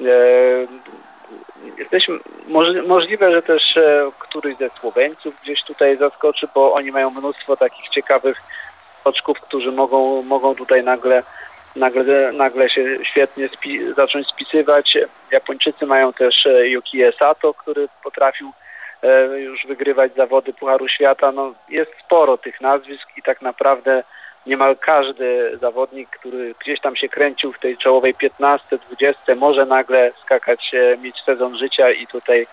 E, 0.00 0.04
jesteśmy, 1.78 2.18
możliwe, 2.86 3.32
że 3.32 3.42
też 3.42 3.76
e, 3.76 4.10
któryś 4.18 4.56
ze 4.56 4.70
Słoweńców 4.80 5.34
gdzieś 5.42 5.64
tutaj 5.64 5.96
zaskoczy, 5.96 6.48
bo 6.54 6.72
oni 6.72 6.92
mają 6.92 7.10
mnóstwo 7.10 7.56
takich 7.56 7.88
ciekawych 7.88 8.42
oczków, 9.04 9.40
którzy 9.40 9.72
mogą, 9.72 10.22
mogą 10.22 10.54
tutaj 10.54 10.84
nagle 10.84 11.22
nagle, 11.76 12.32
nagle 12.32 12.70
się 12.70 12.98
świetnie 13.02 13.48
spi 13.48 13.94
zacząć 13.96 14.28
spisywać. 14.28 14.98
Japończycy 15.30 15.86
mają 15.86 16.12
też 16.12 16.46
e, 16.46 16.68
Yuki 16.68 16.98
Sato, 17.18 17.54
który 17.54 17.88
potrafił 18.02 18.52
E, 18.52 18.67
już 19.36 19.66
wygrywać 19.66 20.14
zawody 20.16 20.52
Pucharu 20.52 20.88
Świata. 20.88 21.32
No, 21.32 21.54
jest 21.68 21.90
sporo 22.04 22.38
tych 22.38 22.60
nazwisk 22.60 23.08
i 23.16 23.22
tak 23.22 23.42
naprawdę 23.42 24.02
niemal 24.46 24.76
każdy 24.76 25.58
zawodnik, 25.60 26.10
który 26.10 26.54
gdzieś 26.60 26.80
tam 26.80 26.96
się 26.96 27.08
kręcił 27.08 27.52
w 27.52 27.58
tej 27.58 27.76
czołowej 27.76 28.14
15, 28.14 28.78
20, 28.78 29.34
może 29.34 29.66
nagle 29.66 30.12
skakać, 30.24 30.72
mieć 31.02 31.16
sezon 31.26 31.58
życia 31.58 31.90
i 31.90 32.06
tutaj 32.06 32.46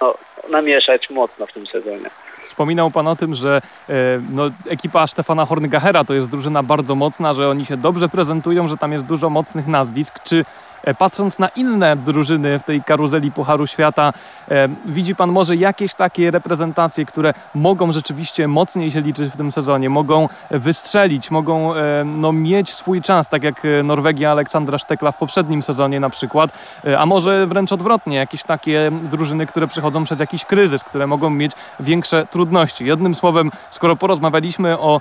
no, 0.00 0.14
namieszać 0.50 1.10
mocno 1.10 1.46
w 1.46 1.52
tym 1.52 1.66
sezonie. 1.66 2.10
Wspominał 2.40 2.90
Pan 2.90 3.08
o 3.08 3.16
tym, 3.16 3.34
że 3.34 3.60
e, 3.88 3.92
no, 4.32 4.50
ekipa 4.70 5.06
Stefana 5.06 5.46
Horngachera 5.46 6.04
to 6.04 6.14
jest 6.14 6.30
drużyna 6.30 6.62
bardzo 6.62 6.94
mocna, 6.94 7.32
że 7.32 7.48
oni 7.48 7.66
się 7.66 7.76
dobrze 7.76 8.08
prezentują, 8.08 8.68
że 8.68 8.76
tam 8.76 8.92
jest 8.92 9.06
dużo 9.06 9.30
mocnych 9.30 9.66
nazwisk. 9.66 10.22
Czy 10.22 10.44
Patrząc 10.98 11.38
na 11.38 11.48
inne 11.48 11.96
drużyny 11.96 12.58
w 12.58 12.62
tej 12.62 12.82
karuzeli 12.82 13.32
Pucharu 13.32 13.66
Świata, 13.66 14.12
widzi 14.86 15.14
Pan 15.14 15.32
może 15.32 15.56
jakieś 15.56 15.94
takie 15.94 16.30
reprezentacje, 16.30 17.06
które 17.06 17.34
mogą 17.54 17.92
rzeczywiście 17.92 18.48
mocniej 18.48 18.90
się 18.90 19.00
liczyć 19.00 19.32
w 19.32 19.36
tym 19.36 19.52
sezonie, 19.52 19.90
mogą 19.90 20.28
wystrzelić, 20.50 21.30
mogą 21.30 21.72
no, 22.04 22.32
mieć 22.32 22.74
swój 22.74 23.02
czas, 23.02 23.28
tak 23.28 23.44
jak 23.44 23.62
Norwegia 23.84 24.30
Aleksandra 24.30 24.78
Sztekla 24.78 25.12
w 25.12 25.16
poprzednim 25.16 25.62
sezonie 25.62 26.00
na 26.00 26.10
przykład, 26.10 26.50
a 26.98 27.06
może 27.06 27.46
wręcz 27.46 27.72
odwrotnie, 27.72 28.16
jakieś 28.16 28.42
takie 28.42 28.90
drużyny, 29.02 29.46
które 29.46 29.66
przechodzą 29.66 30.04
przez 30.04 30.20
jakiś 30.20 30.44
kryzys, 30.44 30.84
które 30.84 31.06
mogą 31.06 31.30
mieć 31.30 31.52
większe 31.80 32.26
trudności. 32.26 32.86
Jednym 32.86 33.14
słowem, 33.14 33.50
skoro 33.70 33.96
porozmawialiśmy 33.96 34.78
o 34.78 35.00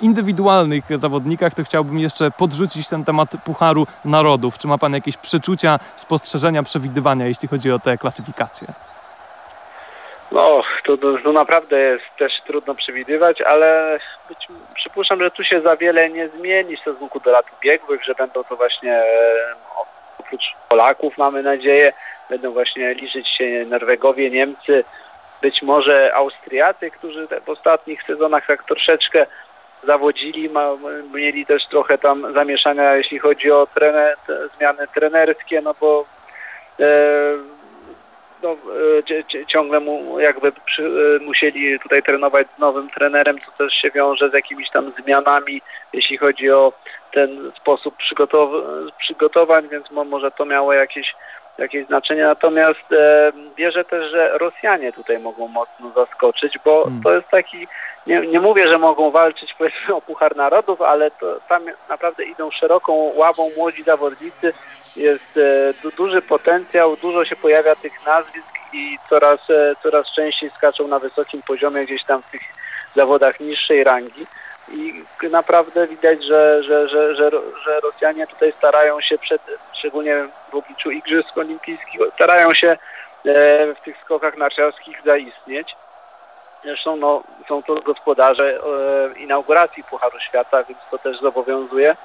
indywidualnych 0.00 0.84
zawodnikach, 0.96 1.54
to 1.54 1.64
chciałbym 1.64 1.98
jeszcze 1.98 2.30
podrzucić 2.30 2.88
ten 2.88 3.04
temat 3.04 3.36
Pucharu 3.44 3.86
Narodów. 4.04 4.58
Czy 4.58 4.68
ma 4.68 4.78
Pan 4.80 4.92
jakieś 4.92 5.16
przeczucia, 5.16 5.78
spostrzeżenia, 5.96 6.62
przewidywania, 6.62 7.26
jeśli 7.26 7.48
chodzi 7.48 7.72
o 7.72 7.78
te 7.78 7.98
klasyfikacje? 7.98 8.68
No, 10.32 10.62
to, 10.84 10.96
to, 10.96 11.18
to, 11.18 11.32
naprawdę 11.32 11.78
jest 11.78 12.04
też 12.18 12.32
trudno 12.46 12.74
przewidywać, 12.74 13.40
ale 13.40 13.98
być, 14.28 14.48
przypuszczam, 14.74 15.20
że 15.20 15.30
tu 15.30 15.44
się 15.44 15.60
za 15.60 15.76
wiele 15.76 16.10
nie 16.10 16.28
zmieni 16.28 16.76
w 16.76 16.80
stosunku 16.80 17.20
do 17.20 17.30
lat 17.30 17.46
ubiegłych, 17.58 18.04
że 18.04 18.14
będą 18.14 18.44
to 18.44 18.56
właśnie 18.56 19.02
oprócz 20.18 20.44
Polaków 20.68 21.18
mamy 21.18 21.42
nadzieję, 21.42 21.92
będą 22.30 22.52
właśnie 22.52 22.94
liczyć 22.94 23.28
się 23.28 23.64
Norwegowie, 23.66 24.30
Niemcy, 24.30 24.84
być 25.42 25.62
może 25.62 26.14
Austriacy, 26.14 26.90
którzy 26.90 27.28
w 27.46 27.48
ostatnich 27.48 28.02
sezonach 28.02 28.46
tak 28.46 28.64
troszeczkę 28.64 29.26
zawodzili, 29.86 30.48
ma, 30.48 30.68
mieli 31.14 31.46
też 31.46 31.66
trochę 31.66 31.98
tam 31.98 32.34
zamieszania, 32.34 32.96
jeśli 32.96 33.18
chodzi 33.18 33.50
o 33.50 33.66
trener, 33.74 34.16
zmiany 34.56 34.86
trenerskie, 34.94 35.60
no 35.60 35.74
bo 35.80 36.04
e, 36.80 36.84
no, 38.42 38.56
e, 39.32 39.46
ciągle 39.46 39.80
mu 39.80 40.20
jakby 40.20 40.52
przy, 40.52 40.82
e, 40.82 41.24
musieli 41.24 41.80
tutaj 41.80 42.02
trenować 42.02 42.46
z 42.56 42.58
nowym 42.58 42.90
trenerem, 42.90 43.38
co 43.46 43.64
też 43.64 43.74
się 43.74 43.90
wiąże 43.90 44.30
z 44.30 44.34
jakimiś 44.34 44.70
tam 44.70 44.92
zmianami, 45.04 45.62
jeśli 45.92 46.16
chodzi 46.16 46.50
o 46.50 46.72
ten 47.12 47.52
sposób 47.60 47.96
przygotow 47.96 48.50
przygotowań, 48.98 49.68
więc 49.68 49.90
może 49.90 50.30
to 50.30 50.44
miało 50.44 50.72
jakieś 50.72 51.14
jakieś 51.60 51.86
znaczenie. 51.86 52.24
Natomiast 52.24 52.92
e, 52.92 53.32
wierzę 53.56 53.84
też, 53.84 54.10
że 54.10 54.38
Rosjanie 54.38 54.92
tutaj 54.92 55.18
mogą 55.18 55.48
mocno 55.48 55.92
zaskoczyć, 55.96 56.58
bo 56.64 56.82
hmm. 56.82 57.02
to 57.02 57.14
jest 57.14 57.28
taki, 57.28 57.68
nie, 58.06 58.20
nie 58.20 58.40
mówię, 58.40 58.68
że 58.68 58.78
mogą 58.78 59.10
walczyć 59.10 59.54
powiedzmy 59.58 59.94
o 59.94 60.00
Puchar 60.00 60.36
Narodów, 60.36 60.82
ale 60.82 61.10
to, 61.10 61.40
tam 61.48 61.62
naprawdę 61.88 62.24
idą 62.24 62.50
szeroką 62.50 62.92
ławą 63.14 63.50
młodzi 63.56 63.82
zawodnicy. 63.82 64.52
Jest 64.96 65.36
e, 65.36 65.74
du, 65.82 65.90
duży 65.90 66.22
potencjał, 66.22 66.96
dużo 66.96 67.24
się 67.24 67.36
pojawia 67.36 67.76
tych 67.76 68.06
nazwisk 68.06 68.48
i 68.72 68.98
coraz, 69.10 69.50
e, 69.50 69.74
coraz 69.82 70.06
częściej 70.12 70.50
skaczą 70.50 70.88
na 70.88 70.98
wysokim 70.98 71.42
poziomie 71.42 71.84
gdzieś 71.84 72.04
tam 72.04 72.22
w 72.22 72.30
tych 72.30 72.42
zawodach 72.96 73.40
niższej 73.40 73.84
rangi 73.84 74.26
i 74.70 75.04
naprawdę 75.30 75.86
widać, 75.86 76.24
że, 76.24 76.62
że, 76.62 76.88
że, 76.88 77.14
że, 77.16 77.30
że 77.64 77.80
Rosjanie 77.80 78.26
tutaj 78.26 78.52
starają 78.58 79.00
się 79.00 79.18
przed, 79.18 79.42
szczególnie 79.72 80.28
w 80.52 80.54
obliczu 80.54 80.90
Igrzysk 80.90 81.38
Olimpijskich, 81.38 82.00
starają 82.14 82.54
się 82.54 82.68
e, 82.68 82.78
w 83.74 83.80
tych 83.84 83.96
skokach 84.04 84.36
narciarskich 84.36 85.02
zaistnieć. 85.04 85.76
Zresztą 86.64 86.96
no, 86.96 87.22
są 87.48 87.62
to 87.62 87.74
gospodarze 87.74 88.60
e, 88.60 89.18
inauguracji 89.18 89.84
Pucharu 89.84 90.20
Świata, 90.20 90.64
więc 90.64 90.80
to 90.90 90.98
też 90.98 91.20
zobowiązuje. 91.20 91.96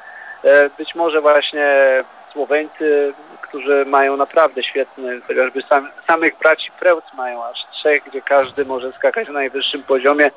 E, 0.43 0.69
być 0.77 0.95
może 0.95 1.21
właśnie 1.21 2.03
Słoweńcy, 2.33 3.13
którzy 3.41 3.85
mają 3.85 4.17
naprawdę 4.17 4.63
świetny, 4.63 5.21
chociażby 5.27 5.61
sam, 5.69 5.89
samych 6.07 6.37
braci 6.37 6.71
Prełc 6.79 7.03
mają 7.13 7.45
aż 7.45 7.65
trzech, 7.71 8.03
gdzie 8.03 8.21
każdy 8.21 8.65
może 8.65 8.93
skakać 8.93 9.27
na 9.27 9.33
najwyższym 9.33 9.83
poziomie 9.83 10.31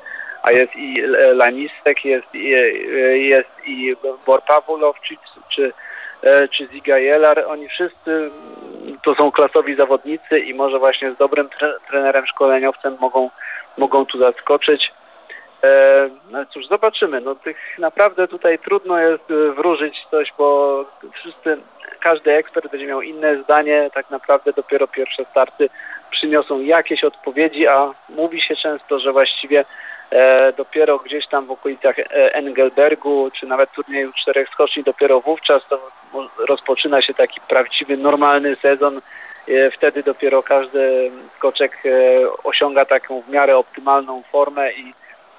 a 0.49 0.51
jest 0.51 0.75
i 0.75 1.01
Lanistek, 1.33 2.05
jest 2.05 2.35
i, 2.35 2.49
jest 3.27 3.49
i 3.65 3.95
Bor 4.25 4.41
czy, 5.03 5.15
czy, 5.49 5.73
e, 6.23 6.47
czy 6.47 6.67
Ziga 6.73 6.97
Jelar. 6.97 7.43
Oni 7.47 7.67
wszyscy 7.67 8.31
to 9.03 9.15
są 9.15 9.31
klasowi 9.31 9.75
zawodnicy 9.75 10.39
i 10.39 10.53
może 10.53 10.79
właśnie 10.79 11.11
z 11.11 11.17
dobrym 11.17 11.49
trenerem, 11.89 12.27
szkoleniowcem 12.27 12.97
mogą, 12.99 13.29
mogą 13.77 14.05
tu 14.05 14.19
zaskoczyć. 14.19 14.91
E, 15.63 16.09
no 16.31 16.45
cóż, 16.45 16.67
zobaczymy. 16.67 17.21
No 17.21 17.35
tych 17.35 17.57
naprawdę 17.79 18.27
tutaj 18.27 18.59
trudno 18.59 18.99
jest 18.99 19.25
wróżyć 19.55 20.07
coś, 20.11 20.33
bo 20.37 20.85
wszyscy, 21.13 21.57
każdy 21.99 22.31
ekspert 22.31 22.71
będzie 22.71 22.87
miał 22.87 23.01
inne 23.01 23.43
zdanie. 23.43 23.89
Tak 23.93 24.09
naprawdę 24.09 24.53
dopiero 24.53 24.87
pierwsze 24.87 25.25
starty 25.31 25.69
przyniosą 26.11 26.61
jakieś 26.61 27.03
odpowiedzi, 27.03 27.67
a 27.67 27.91
mówi 28.09 28.41
się 28.41 28.55
często, 28.55 28.99
że 28.99 29.11
właściwie 29.11 29.59
E, 29.59 29.65
dopiero 30.57 30.97
gdzieś 30.97 31.27
tam 31.27 31.45
w 31.45 31.51
okolicach 31.51 31.99
e, 31.99 32.33
Engelbergu, 32.33 33.31
czy 33.39 33.45
nawet 33.45 33.71
turnieju 33.71 34.13
czterech 34.13 34.49
skoczni, 34.49 34.83
dopiero 34.83 35.21
wówczas 35.21 35.61
to 35.69 35.89
rozpoczyna 36.47 37.01
się 37.01 37.13
taki 37.13 37.41
prawdziwy, 37.41 37.97
normalny 37.97 38.55
sezon. 38.55 38.99
E, 39.47 39.71
wtedy 39.71 40.03
dopiero 40.03 40.43
każdy 40.43 41.11
skoczek 41.37 41.83
osiąga 42.43 42.85
taką 42.85 43.21
w 43.21 43.29
miarę 43.29 43.57
optymalną 43.57 44.23
formę 44.31 44.73
i 44.73 44.93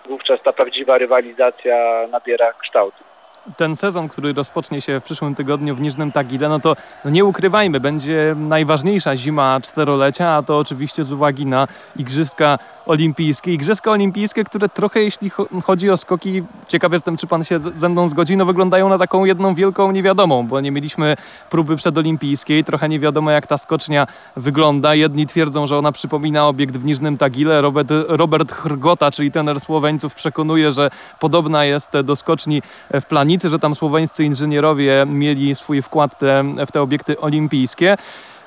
wówczas 0.06 0.42
ta 0.42 0.52
prawdziwa 0.52 0.98
rywalizacja 0.98 2.06
nabiera 2.10 2.52
kształtu 2.52 3.09
ten 3.56 3.76
sezon, 3.76 4.08
który 4.08 4.32
rozpocznie 4.32 4.80
się 4.80 5.00
w 5.00 5.02
przyszłym 5.02 5.34
tygodniu 5.34 5.76
w 5.76 5.80
Niżnym 5.80 6.12
Tagile, 6.12 6.48
no 6.48 6.60
to 6.60 6.76
no 7.04 7.10
nie 7.10 7.24
ukrywajmy, 7.24 7.80
będzie 7.80 8.34
najważniejsza 8.38 9.16
zima 9.16 9.60
czterolecia, 9.60 10.28
a 10.28 10.42
to 10.42 10.58
oczywiście 10.58 11.04
z 11.04 11.12
uwagi 11.12 11.46
na 11.46 11.68
Igrzyska 11.96 12.58
Olimpijskie. 12.86 13.52
Igrzyska 13.52 13.90
Olimpijskie, 13.90 14.44
które 14.44 14.68
trochę 14.68 15.02
jeśli 15.02 15.30
chodzi 15.64 15.90
o 15.90 15.96
skoki, 15.96 16.42
ciekaw 16.68 16.92
jestem, 16.92 17.16
czy 17.16 17.26
pan 17.26 17.44
się 17.44 17.58
ze 17.58 17.88
mną 17.88 18.08
zgodzi, 18.08 18.36
no 18.36 18.46
wyglądają 18.46 18.88
na 18.88 18.98
taką 18.98 19.24
jedną 19.24 19.54
wielką 19.54 19.92
niewiadomą, 19.92 20.46
bo 20.46 20.60
nie 20.60 20.70
mieliśmy 20.70 21.16
próby 21.50 21.76
przedolimpijskiej, 21.76 22.64
trochę 22.64 22.88
nie 22.88 23.00
wiadomo 23.00 23.30
jak 23.30 23.46
ta 23.46 23.58
skocznia 23.58 24.06
wygląda. 24.36 24.94
Jedni 24.94 25.26
twierdzą, 25.26 25.66
że 25.66 25.78
ona 25.78 25.92
przypomina 25.92 26.48
obiekt 26.48 26.76
w 26.76 26.84
Niżnym 26.84 27.16
Tagile. 27.18 27.60
Robert, 27.60 27.88
Robert 28.08 28.52
Hrgota, 28.52 29.10
czyli 29.10 29.30
trener 29.30 29.60
Słoweńców, 29.60 30.14
przekonuje, 30.14 30.72
że 30.72 30.90
podobna 31.18 31.64
jest 31.64 32.00
do 32.00 32.16
skoczni 32.16 32.62
w 32.90 33.04
planie 33.04 33.29
że 33.38 33.58
tam 33.58 33.74
słoweńscy 33.74 34.24
inżynierowie 34.24 35.06
mieli 35.06 35.54
swój 35.54 35.82
wkład 35.82 36.18
te, 36.18 36.44
w 36.66 36.72
te 36.72 36.82
obiekty 36.82 37.20
olimpijskie. 37.20 37.96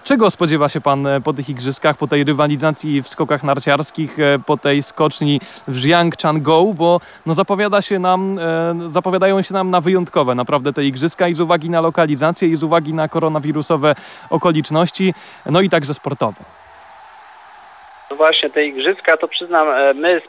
Czego 0.04 0.30
spodziewa 0.30 0.69
się 0.69 0.82
Pan 0.82 1.08
e, 1.08 1.22
po 1.22 1.34
tych 1.34 1.50
igrzyskach, 1.50 1.98
po 1.98 2.08
tej 2.08 2.24
rywalizacji 2.24 3.02
w 3.02 3.08
skokach 3.08 3.43
narciarskich, 3.43 4.19
e, 4.19 4.39
po 4.46 4.58
tej 4.58 4.84
skoczni 4.84 5.41
w 5.67 5.86
Jiangchango, 5.86 6.65
bo 6.74 7.00
no 7.26 7.34
zapowiada 7.34 7.82
się 7.82 8.00
nam, 8.00 8.39
e, 8.39 8.89
zapowiadają 8.89 9.41
się 9.41 9.54
nam 9.54 9.72
na 9.72 9.82
wyjątkowe 9.82 10.36
naprawdę 10.36 10.74
te 10.74 10.86
igrzyska 10.86 11.28
i 11.28 11.34
z 11.34 11.41
uwagi 11.41 11.69
na 11.69 11.82
lokalizację 11.82 12.48
i 12.48 12.56
z 12.56 12.63
uwagi 12.63 12.93
na 12.93 13.08
koronawirusowe 13.08 13.96
okoliczności, 14.30 15.13
no 15.46 15.62
i 15.62 15.69
także 15.69 15.93
sportowe. 15.93 16.43
No 18.12 18.15
właśnie 18.15 18.50
te 18.50 18.65
igrzyska 18.65 19.17
to 19.17 19.28
przyznam, 19.28 19.67
my 19.96 20.22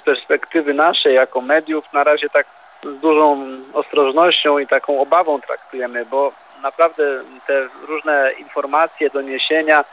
z 0.00 0.02
perspektywy 0.04 0.74
naszej 0.74 1.14
jako 1.14 1.40
mediów 1.40 1.84
na 1.92 2.04
razie 2.04 2.28
tak 2.28 2.59
z 2.82 3.00
dużą 3.00 3.46
ostrożnością 3.72 4.58
i 4.58 4.66
taką 4.66 5.00
obawą 5.00 5.40
traktujemy, 5.40 6.04
bo 6.04 6.32
naprawdę 6.62 7.22
te 7.46 7.68
różne 7.88 8.32
informacje, 8.38 9.10
doniesienia 9.10 9.84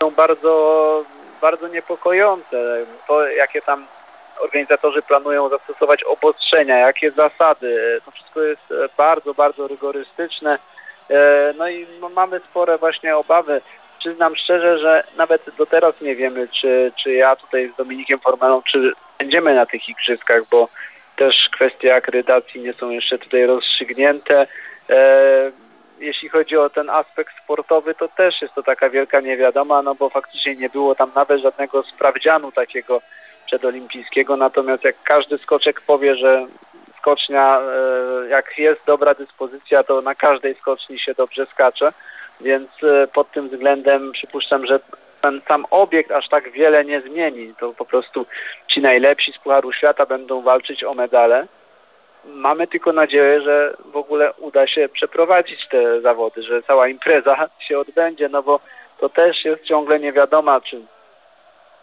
są 0.00 0.10
bardzo, 0.10 1.04
bardzo 1.40 1.68
niepokojące. 1.68 2.86
To, 3.06 3.28
jakie 3.28 3.62
tam 3.62 3.86
organizatorzy 4.40 5.02
planują 5.02 5.48
zastosować 5.48 6.04
obostrzenia, 6.04 6.78
jakie 6.78 7.10
zasady, 7.10 8.00
to 8.04 8.10
wszystko 8.10 8.42
jest 8.42 8.74
bardzo, 8.96 9.34
bardzo 9.34 9.68
rygorystyczne. 9.68 10.58
E, 11.10 11.54
no 11.58 11.68
i 11.68 11.86
mamy 12.14 12.40
spore 12.50 12.78
właśnie 12.78 13.16
obawy. 13.16 13.60
Przyznam 13.98 14.36
szczerze, 14.36 14.78
że 14.78 15.02
nawet 15.16 15.42
do 15.58 15.66
teraz 15.66 16.00
nie 16.00 16.16
wiemy, 16.16 16.48
czy, 16.48 16.92
czy 17.02 17.12
ja 17.12 17.36
tutaj 17.36 17.72
z 17.74 17.76
Dominikiem 17.76 18.18
Formelą, 18.18 18.62
czy 18.62 18.92
będziemy 19.18 19.54
na 19.54 19.66
tych 19.66 19.88
igrzyskach, 19.88 20.42
bo 20.50 20.68
też 21.16 21.48
kwestie 21.48 21.94
akredytacji 21.94 22.60
nie 22.60 22.72
są 22.72 22.90
jeszcze 22.90 23.18
tutaj 23.18 23.46
rozstrzygnięte. 23.46 24.46
E, 24.90 25.50
jeśli 25.98 26.28
chodzi 26.28 26.56
o 26.56 26.70
ten 26.70 26.90
aspekt 26.90 27.34
sportowy, 27.44 27.94
to 27.94 28.08
też 28.08 28.42
jest 28.42 28.54
to 28.54 28.62
taka 28.62 28.90
wielka 28.90 29.20
niewiadoma, 29.20 29.82
no 29.82 29.94
bo 29.94 30.10
faktycznie 30.10 30.56
nie 30.56 30.68
było 30.68 30.94
tam 30.94 31.10
nawet 31.14 31.40
żadnego 31.40 31.82
sprawdzianu 31.82 32.52
takiego 32.52 33.02
przedolimpijskiego, 33.46 34.36
natomiast 34.36 34.84
jak 34.84 34.96
każdy 35.02 35.38
skoczek 35.38 35.80
powie, 35.80 36.16
że 36.16 36.46
skocznia, 36.98 37.60
e, 37.60 38.28
jak 38.28 38.58
jest 38.58 38.80
dobra 38.86 39.14
dyspozycja, 39.14 39.82
to 39.82 40.02
na 40.02 40.14
każdej 40.14 40.54
skoczni 40.54 40.98
się 40.98 41.14
dobrze 41.14 41.46
skacze, 41.46 41.92
więc 42.40 42.68
e, 42.82 43.06
pod 43.06 43.30
tym 43.30 43.48
względem 43.48 44.12
przypuszczam, 44.12 44.66
że 44.66 44.80
ten 45.26 45.40
sam 45.48 45.66
obiekt 45.70 46.10
aż 46.12 46.28
tak 46.28 46.50
wiele 46.50 46.84
nie 46.84 47.00
zmieni. 47.00 47.54
To 47.60 47.72
po 47.72 47.84
prostu 47.84 48.26
ci 48.68 48.80
najlepsi 48.80 49.32
z 49.32 49.38
Pucharu 49.38 49.72
Świata 49.72 50.06
będą 50.06 50.42
walczyć 50.42 50.84
o 50.84 50.94
medale. 50.94 51.46
mamy 52.24 52.66
tylko 52.66 52.92
nadzieję, 52.92 53.40
że 53.40 53.76
w 53.92 53.96
ogóle 53.96 54.32
uda 54.32 54.66
się 54.66 54.88
przeprowadzić 54.88 55.68
te 55.68 56.00
zawody, 56.00 56.42
że 56.42 56.62
cała 56.62 56.88
impreza 56.88 57.48
się 57.58 57.78
odbędzie, 57.78 58.28
no 58.28 58.42
bo 58.42 58.60
to 59.00 59.08
też 59.08 59.44
jest 59.44 59.62
ciągle 59.62 60.00
niewiadoma, 60.00 60.60
czy 60.60 60.82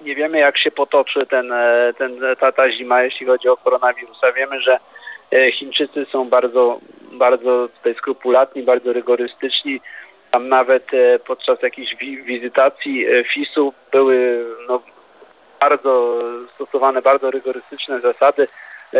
nie 0.01 0.15
wiemy 0.15 0.39
jak 0.39 0.58
się 0.58 0.71
potoczy 0.71 1.25
ten, 1.25 1.51
e, 1.51 1.93
ten, 1.97 2.19
ta, 2.39 2.51
ta 2.51 2.71
zima, 2.71 3.03
jeśli 3.03 3.25
chodzi 3.25 3.49
o 3.49 3.58
koronawirusa. 3.58 4.32
Wiemy, 4.32 4.62
że 4.62 4.79
e, 5.32 5.51
Chińczycy 5.51 6.06
są 6.12 6.29
bardzo, 6.29 6.79
bardzo 7.01 7.67
tutaj 7.67 7.95
skrupulatni, 7.95 8.63
bardzo 8.63 8.93
rygorystyczni. 8.93 9.82
Tam 10.34 10.50
nawet 10.50 10.93
e, 10.93 11.19
podczas 11.19 11.62
jakichś 11.62 11.96
wizytacji 12.26 13.06
FIS-u 13.34 13.74
były 13.91 14.46
no, 14.67 14.82
bardzo 15.60 16.22
stosowane 16.48 17.02
bardzo 17.02 17.32
rygorystyczne 17.32 18.00
zasady, 18.00 18.48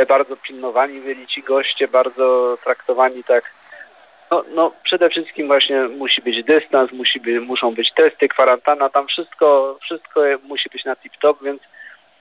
bardzo 0.08 0.38
pilnowani 0.38 1.00
byli 1.00 1.28
ci 1.28 1.44
goście, 1.44 1.88
bardzo 1.88 2.58
traktowani 2.64 3.24
tak. 3.24 3.52
No, 4.32 4.44
no 4.56 4.72
przede 4.84 5.10
wszystkim 5.10 5.48
właśnie 5.48 5.82
musi 5.88 6.22
być 6.22 6.44
dystans, 6.44 6.92
musi 6.92 7.20
być, 7.20 7.40
muszą 7.40 7.74
być 7.74 7.94
testy, 7.94 8.28
kwarantanna, 8.28 8.90
tam 8.90 9.08
wszystko, 9.08 9.78
wszystko 9.82 10.22
musi 10.44 10.70
być 10.70 10.86
na 10.86 10.96
tip-top, 10.96 11.36
więc 11.42 11.62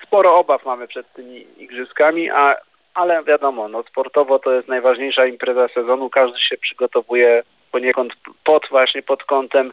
sporo 0.03 0.37
obaw 0.37 0.65
mamy 0.65 0.89
przed 0.89 1.13
tymi 1.13 1.47
igrzyskami, 1.63 2.31
a, 2.31 2.57
ale 2.95 3.25
wiadomo, 3.25 3.69
no 3.69 3.83
sportowo 3.83 4.39
to 4.39 4.53
jest 4.53 4.69
najważniejsza 4.69 5.27
impreza 5.27 5.69
sezonu, 5.69 6.11
każdy 6.11 6.41
się 6.41 6.57
przygotowuje 6.57 7.43
poniekąd 7.73 8.13
pod 8.45 8.67
właśnie 8.71 9.03
pod 9.03 9.25
kątem 9.25 9.73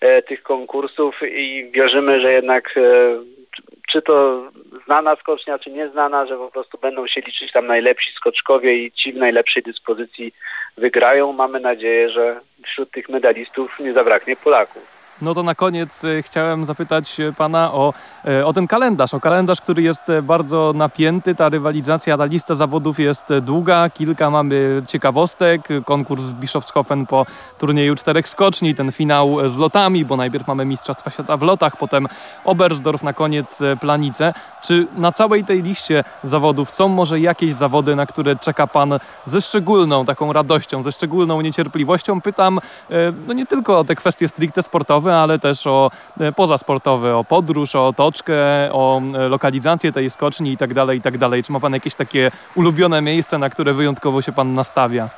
e, 0.00 0.22
tych 0.22 0.42
konkursów 0.42 1.14
i 1.22 1.70
wierzymy, 1.74 2.20
że 2.20 2.32
jednak 2.32 2.74
e, 2.76 2.80
czy 3.88 4.02
to 4.02 4.42
znana 4.84 5.16
skocznia, 5.16 5.58
czy 5.58 5.70
nieznana, 5.70 6.26
że 6.26 6.36
po 6.36 6.50
prostu 6.50 6.78
będą 6.78 7.06
się 7.06 7.20
liczyć 7.20 7.52
tam 7.52 7.66
najlepsi 7.66 8.12
skoczkowie 8.12 8.74
i 8.74 8.92
ci 8.92 9.12
w 9.12 9.16
najlepszej 9.16 9.62
dyspozycji 9.62 10.34
wygrają. 10.76 11.32
Mamy 11.32 11.60
nadzieję, 11.60 12.10
że 12.10 12.40
wśród 12.64 12.90
tych 12.90 13.08
medalistów 13.08 13.80
nie 13.80 13.92
zabraknie 13.92 14.36
Polaków. 14.36 14.97
No 15.22 15.34
to 15.34 15.42
na 15.42 15.54
koniec 15.54 16.04
e, 16.04 16.22
chciałem 16.22 16.64
zapytać 16.64 17.20
e, 17.20 17.32
pana 17.32 17.72
o, 17.72 17.94
e, 18.24 18.46
o 18.46 18.52
ten 18.52 18.66
kalendarz, 18.66 19.14
o 19.14 19.20
kalendarz, 19.20 19.60
który 19.60 19.82
jest 19.82 20.04
bardzo 20.22 20.72
napięty. 20.74 21.34
Ta 21.34 21.48
rywalizacja, 21.48 22.18
ta 22.18 22.24
lista 22.24 22.54
zawodów 22.54 22.98
jest 22.98 23.24
długa, 23.42 23.90
kilka 23.90 24.30
mamy 24.30 24.82
ciekawostek. 24.86 25.68
Konkurs 25.84 26.22
w 26.22 26.34
Bischofshofen 26.34 27.06
po 27.06 27.26
turnieju 27.58 27.94
czterech 27.94 28.28
skoczni, 28.28 28.74
ten 28.74 28.92
finał 28.92 29.48
z 29.48 29.56
lotami, 29.56 30.04
bo 30.04 30.16
najpierw 30.16 30.46
mamy 30.46 30.64
Mistrzostwa 30.64 31.10
Świata 31.10 31.36
w 31.36 31.42
lotach, 31.42 31.76
potem 31.76 32.06
Oberstdorf, 32.44 33.02
na 33.02 33.12
koniec 33.12 33.60
Planice. 33.80 34.34
Czy 34.62 34.86
na 34.96 35.12
całej 35.12 35.44
tej 35.44 35.62
liście 35.62 36.04
zawodów 36.22 36.70
są 36.70 36.88
może 36.88 37.20
jakieś 37.20 37.52
zawody, 37.52 37.96
na 37.96 38.06
które 38.06 38.36
czeka 38.36 38.66
pan 38.66 38.98
ze 39.24 39.40
szczególną 39.40 40.04
taką 40.04 40.32
radością, 40.32 40.82
ze 40.82 40.92
szczególną 40.92 41.40
niecierpliwością? 41.40 42.20
Pytam 42.20 42.60
no 43.26 43.34
nie 43.34 43.46
tylko 43.46 43.78
o 43.78 43.84
te 43.84 43.94
kwestie 43.94 44.28
stricte 44.28 44.62
sportowe, 44.62 45.07
ale 45.14 45.38
też 45.38 45.66
o 45.66 45.90
e, 46.20 46.32
pozasportowe, 46.32 47.16
o 47.16 47.24
podróż, 47.24 47.74
o 47.74 47.86
otoczkę, 47.86 48.34
o 48.72 49.00
e, 49.18 49.28
lokalizację 49.28 49.92
tej 49.92 50.10
skoczni 50.10 50.50
itd., 50.50 50.86
tak 50.86 50.94
itd. 50.94 51.30
Tak 51.30 51.44
Czy 51.46 51.52
ma 51.52 51.60
Pan 51.60 51.72
jakieś 51.72 51.94
takie 51.94 52.30
ulubione 52.54 53.02
miejsce, 53.02 53.38
na 53.38 53.50
które 53.50 53.72
wyjątkowo 53.72 54.22
się 54.22 54.32
Pan 54.32 54.54
nastawia? 54.54 55.08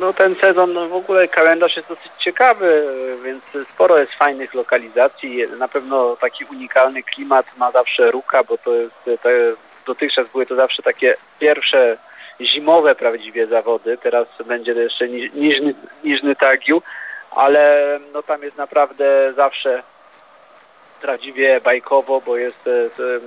No 0.00 0.12
ten 0.12 0.34
sezon 0.34 0.72
no 0.72 0.88
w 0.88 0.92
ogóle 0.92 1.28
kalendarz 1.28 1.76
jest 1.76 1.88
dosyć 1.88 2.12
ciekawy, 2.18 2.86
więc 3.24 3.68
sporo 3.68 3.98
jest 3.98 4.12
fajnych 4.12 4.54
lokalizacji. 4.54 5.38
Na 5.58 5.68
pewno 5.68 6.16
taki 6.16 6.44
unikalny 6.44 7.02
klimat 7.02 7.46
ma 7.56 7.70
zawsze 7.70 8.10
Ruka, 8.10 8.44
bo 8.44 8.58
to 8.58 8.74
jest 8.74 8.94
to, 9.04 9.28
dotychczas 9.86 10.30
były 10.32 10.46
to 10.46 10.56
zawsze 10.56 10.82
takie 10.82 11.14
pierwsze 11.38 11.96
zimowe 12.40 12.94
prawdziwie 12.94 13.46
zawody. 13.46 13.98
Teraz 13.98 14.28
będzie 14.46 14.72
jeszcze 14.72 15.08
niżny, 15.08 15.74
niżny 16.04 16.36
tagiu, 16.36 16.82
ale 17.36 17.98
no 18.12 18.22
tam 18.22 18.42
jest 18.42 18.56
naprawdę 18.56 19.32
zawsze 19.36 19.82
prawdziwie 21.00 21.60
bajkowo, 21.60 22.20
bo 22.26 22.36
jest 22.36 22.68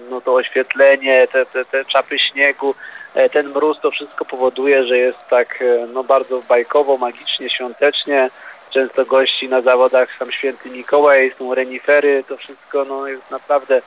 no 0.09 0.21
to 0.21 0.33
oświetlenie, 0.33 1.27
te, 1.31 1.45
te, 1.45 1.65
te 1.65 1.85
czapy 1.85 2.19
śniegu, 2.19 2.75
e, 3.13 3.29
ten 3.29 3.49
mróz, 3.49 3.77
to 3.81 3.91
wszystko 3.91 4.25
powoduje, 4.25 4.85
że 4.85 4.97
jest 4.97 5.17
tak 5.29 5.61
e, 5.61 5.87
no 5.93 6.03
bardzo 6.03 6.41
bajkowo, 6.49 6.97
magicznie, 6.97 7.49
świątecznie. 7.49 8.29
Często 8.69 9.05
gości 9.05 9.49
na 9.49 9.61
zawodach 9.61 10.17
sam 10.19 10.31
święty 10.31 10.69
Mikołaj, 10.69 11.33
są 11.39 11.55
renifery, 11.55 12.23
to 12.27 12.37
wszystko 12.37 12.85
no 12.85 13.07
jest 13.07 13.31
naprawdę 13.31 13.81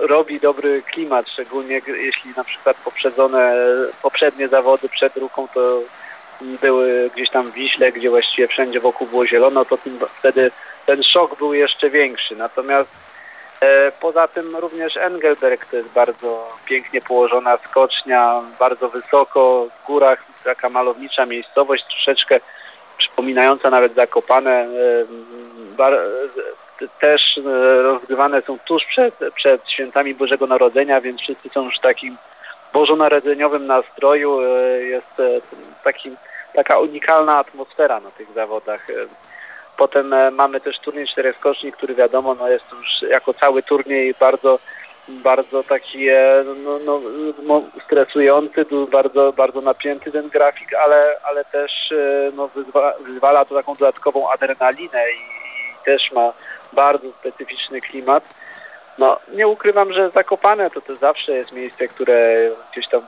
robi 0.00 0.40
dobry 0.40 0.82
klimat, 0.82 1.28
szczególnie 1.28 1.80
jeśli 1.86 2.30
na 2.36 2.44
przykład 2.44 2.76
poprzedzone 2.84 3.56
poprzednie 4.02 4.48
zawody 4.48 4.88
przed 4.88 5.16
ruką 5.16 5.48
to 5.54 5.80
były 6.40 7.10
gdzieś 7.14 7.30
tam 7.30 7.50
w 7.50 7.54
Wiśle, 7.54 7.92
gdzie 7.92 8.10
właściwie 8.10 8.48
wszędzie 8.48 8.80
wokół 8.80 9.06
było 9.06 9.26
zielono, 9.26 9.64
to 9.64 9.76
tym, 9.76 9.98
wtedy 10.18 10.50
ten 10.86 11.02
szok 11.02 11.38
był 11.38 11.54
jeszcze 11.54 11.90
większy. 11.90 12.36
Natomiast 12.36 12.90
e, 13.60 13.92
poza 14.00 14.28
tym 14.28 14.56
również 14.56 14.96
Engelberg 14.96 15.66
to 15.66 15.76
jest 15.76 15.88
bardzo 15.88 16.56
pięknie 16.64 17.00
położona 17.00 17.58
skocznia, 17.70 18.42
bardzo 18.58 18.88
wysoko 18.88 19.66
w 19.82 19.86
górach, 19.86 20.24
taka 20.44 20.68
malownicza 20.68 21.26
miejscowość, 21.26 21.84
troszeczkę 21.84 22.40
przypominająca 22.98 23.70
nawet 23.70 23.94
Zakopane. 23.94 24.50
E, 24.50 24.68
bar, 25.76 25.98
też 27.00 27.38
e, 27.38 27.42
rozgrywane 27.82 28.42
są 28.42 28.58
tuż 28.58 28.84
przed, 28.84 29.14
przed 29.34 29.70
świętami 29.70 30.14
Bożego 30.14 30.46
Narodzenia, 30.46 31.00
więc 31.00 31.20
wszyscy 31.20 31.48
są 31.48 31.64
już 31.64 31.78
w 31.78 31.82
takim 31.82 32.16
bożonarodzeniowym 32.72 33.66
nastroju. 33.66 34.40
E, 34.40 34.82
jest 34.82 35.22
takim 35.84 36.16
taka 36.54 36.78
unikalna 36.78 37.38
atmosfera 37.38 38.00
na 38.00 38.10
tych 38.10 38.32
zawodach. 38.32 38.90
E, 38.90 38.92
potem 39.76 40.12
e, 40.12 40.30
mamy 40.30 40.60
też 40.60 40.78
turniej 40.78 41.08
czterech 41.08 41.36
skoczni, 41.36 41.72
który 41.72 41.94
wiadomo 41.94 42.34
no 42.34 42.48
jest 42.48 42.64
już 42.72 43.10
jako 43.10 43.34
cały 43.34 43.62
turniej 43.62 44.14
bardzo 44.20 44.58
bardzo 45.08 45.62
taki 45.62 46.08
e, 46.08 46.44
no, 46.64 47.00
no, 47.42 47.62
stresujący, 47.84 48.66
bardzo, 48.90 49.32
bardzo 49.32 49.60
napięty 49.60 50.12
ten 50.12 50.28
grafik, 50.28 50.74
ale, 50.74 51.16
ale 51.22 51.44
też 51.44 51.94
no, 52.36 52.48
wyzwa, 52.48 52.94
wyzwala 53.00 53.44
to 53.44 53.54
taką 53.54 53.74
dodatkową 53.74 54.30
adrenalinę 54.30 55.10
i, 55.10 55.16
i 55.16 55.84
też 55.84 56.12
ma 56.12 56.32
bardzo 56.72 57.12
specyficzny 57.12 57.80
klimat. 57.80 58.24
No, 58.98 59.20
nie 59.34 59.48
ukrywam, 59.48 59.92
że 59.92 60.10
Zakopane 60.10 60.70
to, 60.70 60.80
to 60.80 60.96
zawsze 60.96 61.32
jest 61.32 61.52
miejsce, 61.52 61.88
które 61.88 62.50
gdzieś 62.72 62.88
tam 62.88 63.06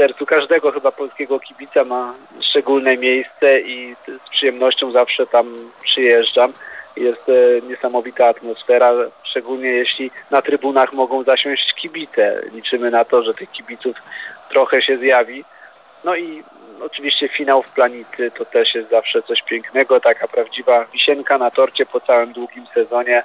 sercu 0.00 0.26
każdego 0.26 0.72
chyba 0.72 0.92
polskiego 0.92 1.40
kibica 1.40 1.84
ma 1.84 2.14
szczególne 2.40 2.96
miejsce 2.96 3.60
i 3.60 3.96
z 4.26 4.30
przyjemnością 4.30 4.92
zawsze 4.92 5.26
tam 5.26 5.70
przyjeżdżam. 5.82 6.52
Jest 6.96 7.28
e, 7.28 7.66
niesamowita 7.68 8.26
atmosfera, 8.26 8.92
szczególnie 9.22 9.68
jeśli 9.68 10.10
na 10.30 10.42
trybunach 10.42 10.92
mogą 10.92 11.22
zasiąść 11.22 11.74
kibice. 11.74 12.42
Liczymy 12.52 12.90
na 12.90 13.04
to, 13.04 13.22
że 13.22 13.34
tych 13.34 13.50
kibiców 13.50 13.96
trochę 14.50 14.82
się 14.82 14.98
zjawi. 14.98 15.44
No 16.04 16.16
i 16.16 16.42
oczywiście 16.80 17.28
finał 17.28 17.62
w 17.62 17.70
Planity 17.70 18.30
to 18.30 18.44
też 18.44 18.74
jest 18.74 18.90
zawsze 18.90 19.22
coś 19.22 19.42
pięknego, 19.42 20.00
taka 20.00 20.28
prawdziwa 20.28 20.84
wisienka 20.92 21.38
na 21.38 21.50
torcie 21.50 21.86
po 21.86 22.00
całym 22.00 22.32
długim 22.32 22.66
sezonie 22.74 23.22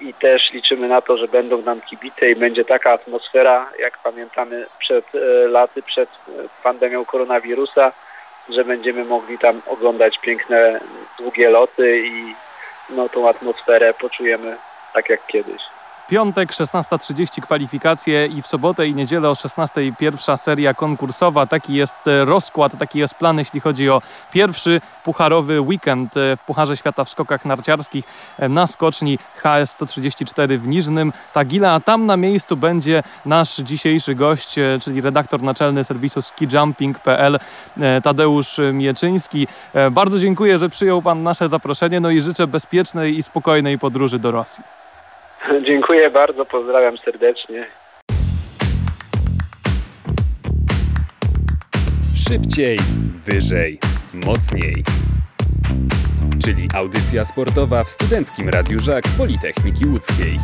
i 0.00 0.14
też 0.14 0.52
liczymy 0.52 0.88
na 0.88 1.00
to, 1.00 1.18
że 1.18 1.28
będą 1.28 1.62
nam 1.62 1.80
kibice 1.80 2.30
i 2.30 2.36
będzie 2.36 2.64
taka 2.64 2.92
atmosfera, 2.92 3.70
jak 3.78 3.98
pamiętamy 3.98 4.66
przed 4.78 5.04
e, 5.14 5.48
laty, 5.48 5.82
przed 5.82 6.08
e, 6.08 6.32
pandemią 6.62 7.04
koronawirusa, 7.04 7.92
że 8.48 8.64
będziemy 8.64 9.04
mogli 9.04 9.38
tam 9.38 9.62
oglądać 9.66 10.18
piękne, 10.18 10.80
długie 11.18 11.50
loty 11.50 12.02
i 12.04 12.34
no, 12.90 13.08
tą 13.08 13.28
atmosferę 13.28 13.94
poczujemy 13.94 14.56
tak 14.94 15.08
jak 15.08 15.26
kiedyś 15.26 15.62
piątek 16.08 16.52
16.30 16.52 17.40
kwalifikacje 17.40 18.26
i 18.26 18.42
w 18.42 18.46
sobotę 18.46 18.88
i 18.88 18.94
niedzielę 18.94 19.30
o 19.30 19.32
16.00 19.32 19.96
pierwsza 19.96 20.36
seria 20.36 20.74
konkursowa. 20.74 21.46
Taki 21.46 21.74
jest 21.74 22.08
e, 22.08 22.24
rozkład, 22.24 22.78
taki 22.78 22.98
jest 22.98 23.14
plan, 23.14 23.38
jeśli 23.38 23.60
chodzi 23.60 23.90
o 23.90 24.02
pierwszy 24.32 24.80
pucharowy 25.04 25.60
weekend 25.60 26.16
e, 26.16 26.36
w 26.36 26.44
Pucharze 26.44 26.76
Świata 26.76 27.04
w 27.04 27.08
skokach 27.08 27.44
narciarskich 27.44 28.04
e, 28.38 28.48
na 28.48 28.66
skoczni 28.66 29.18
HS 29.36 29.70
134 29.70 30.58
w 30.58 30.68
Niżnym 30.68 31.12
Tagile, 31.32 31.72
a 31.72 31.80
tam 31.80 32.06
na 32.06 32.16
miejscu 32.16 32.56
będzie 32.56 33.02
nasz 33.26 33.56
dzisiejszy 33.56 34.14
gość, 34.14 34.54
czyli 34.80 35.00
redaktor 35.00 35.42
naczelny 35.42 35.84
serwisu 35.84 36.22
skijumping.pl 36.22 37.38
Tadeusz 38.02 38.60
Mieczyński. 38.72 39.46
Bardzo 39.90 40.18
dziękuję, 40.18 40.58
że 40.58 40.68
przyjął 40.68 41.02
Pan 41.02 41.22
nasze 41.22 41.48
zaproszenie, 41.48 42.00
no 42.00 42.10
i 42.10 42.20
życzę 42.20 42.46
bezpiecznej 42.46 43.18
i 43.18 43.22
spokojnej 43.22 43.78
podróży 43.78 44.18
do 44.18 44.30
Rosji. 44.30 44.87
Dziękuję 45.66 46.10
bardzo, 46.10 46.44
pozdrawiam 46.44 46.98
serdecznie. 46.98 47.66
Szybciej, 52.28 52.78
wyżej, 53.24 53.78
mocniej. 54.26 54.84
Czyli 56.44 56.68
audycja 56.74 57.24
sportowa 57.24 57.84
w 57.84 57.90
Studenckim 57.90 58.48
Radiu 58.48 58.80
Żak 58.80 59.04
Politechniki 59.18 59.86
Łódzkiej. 59.86 60.38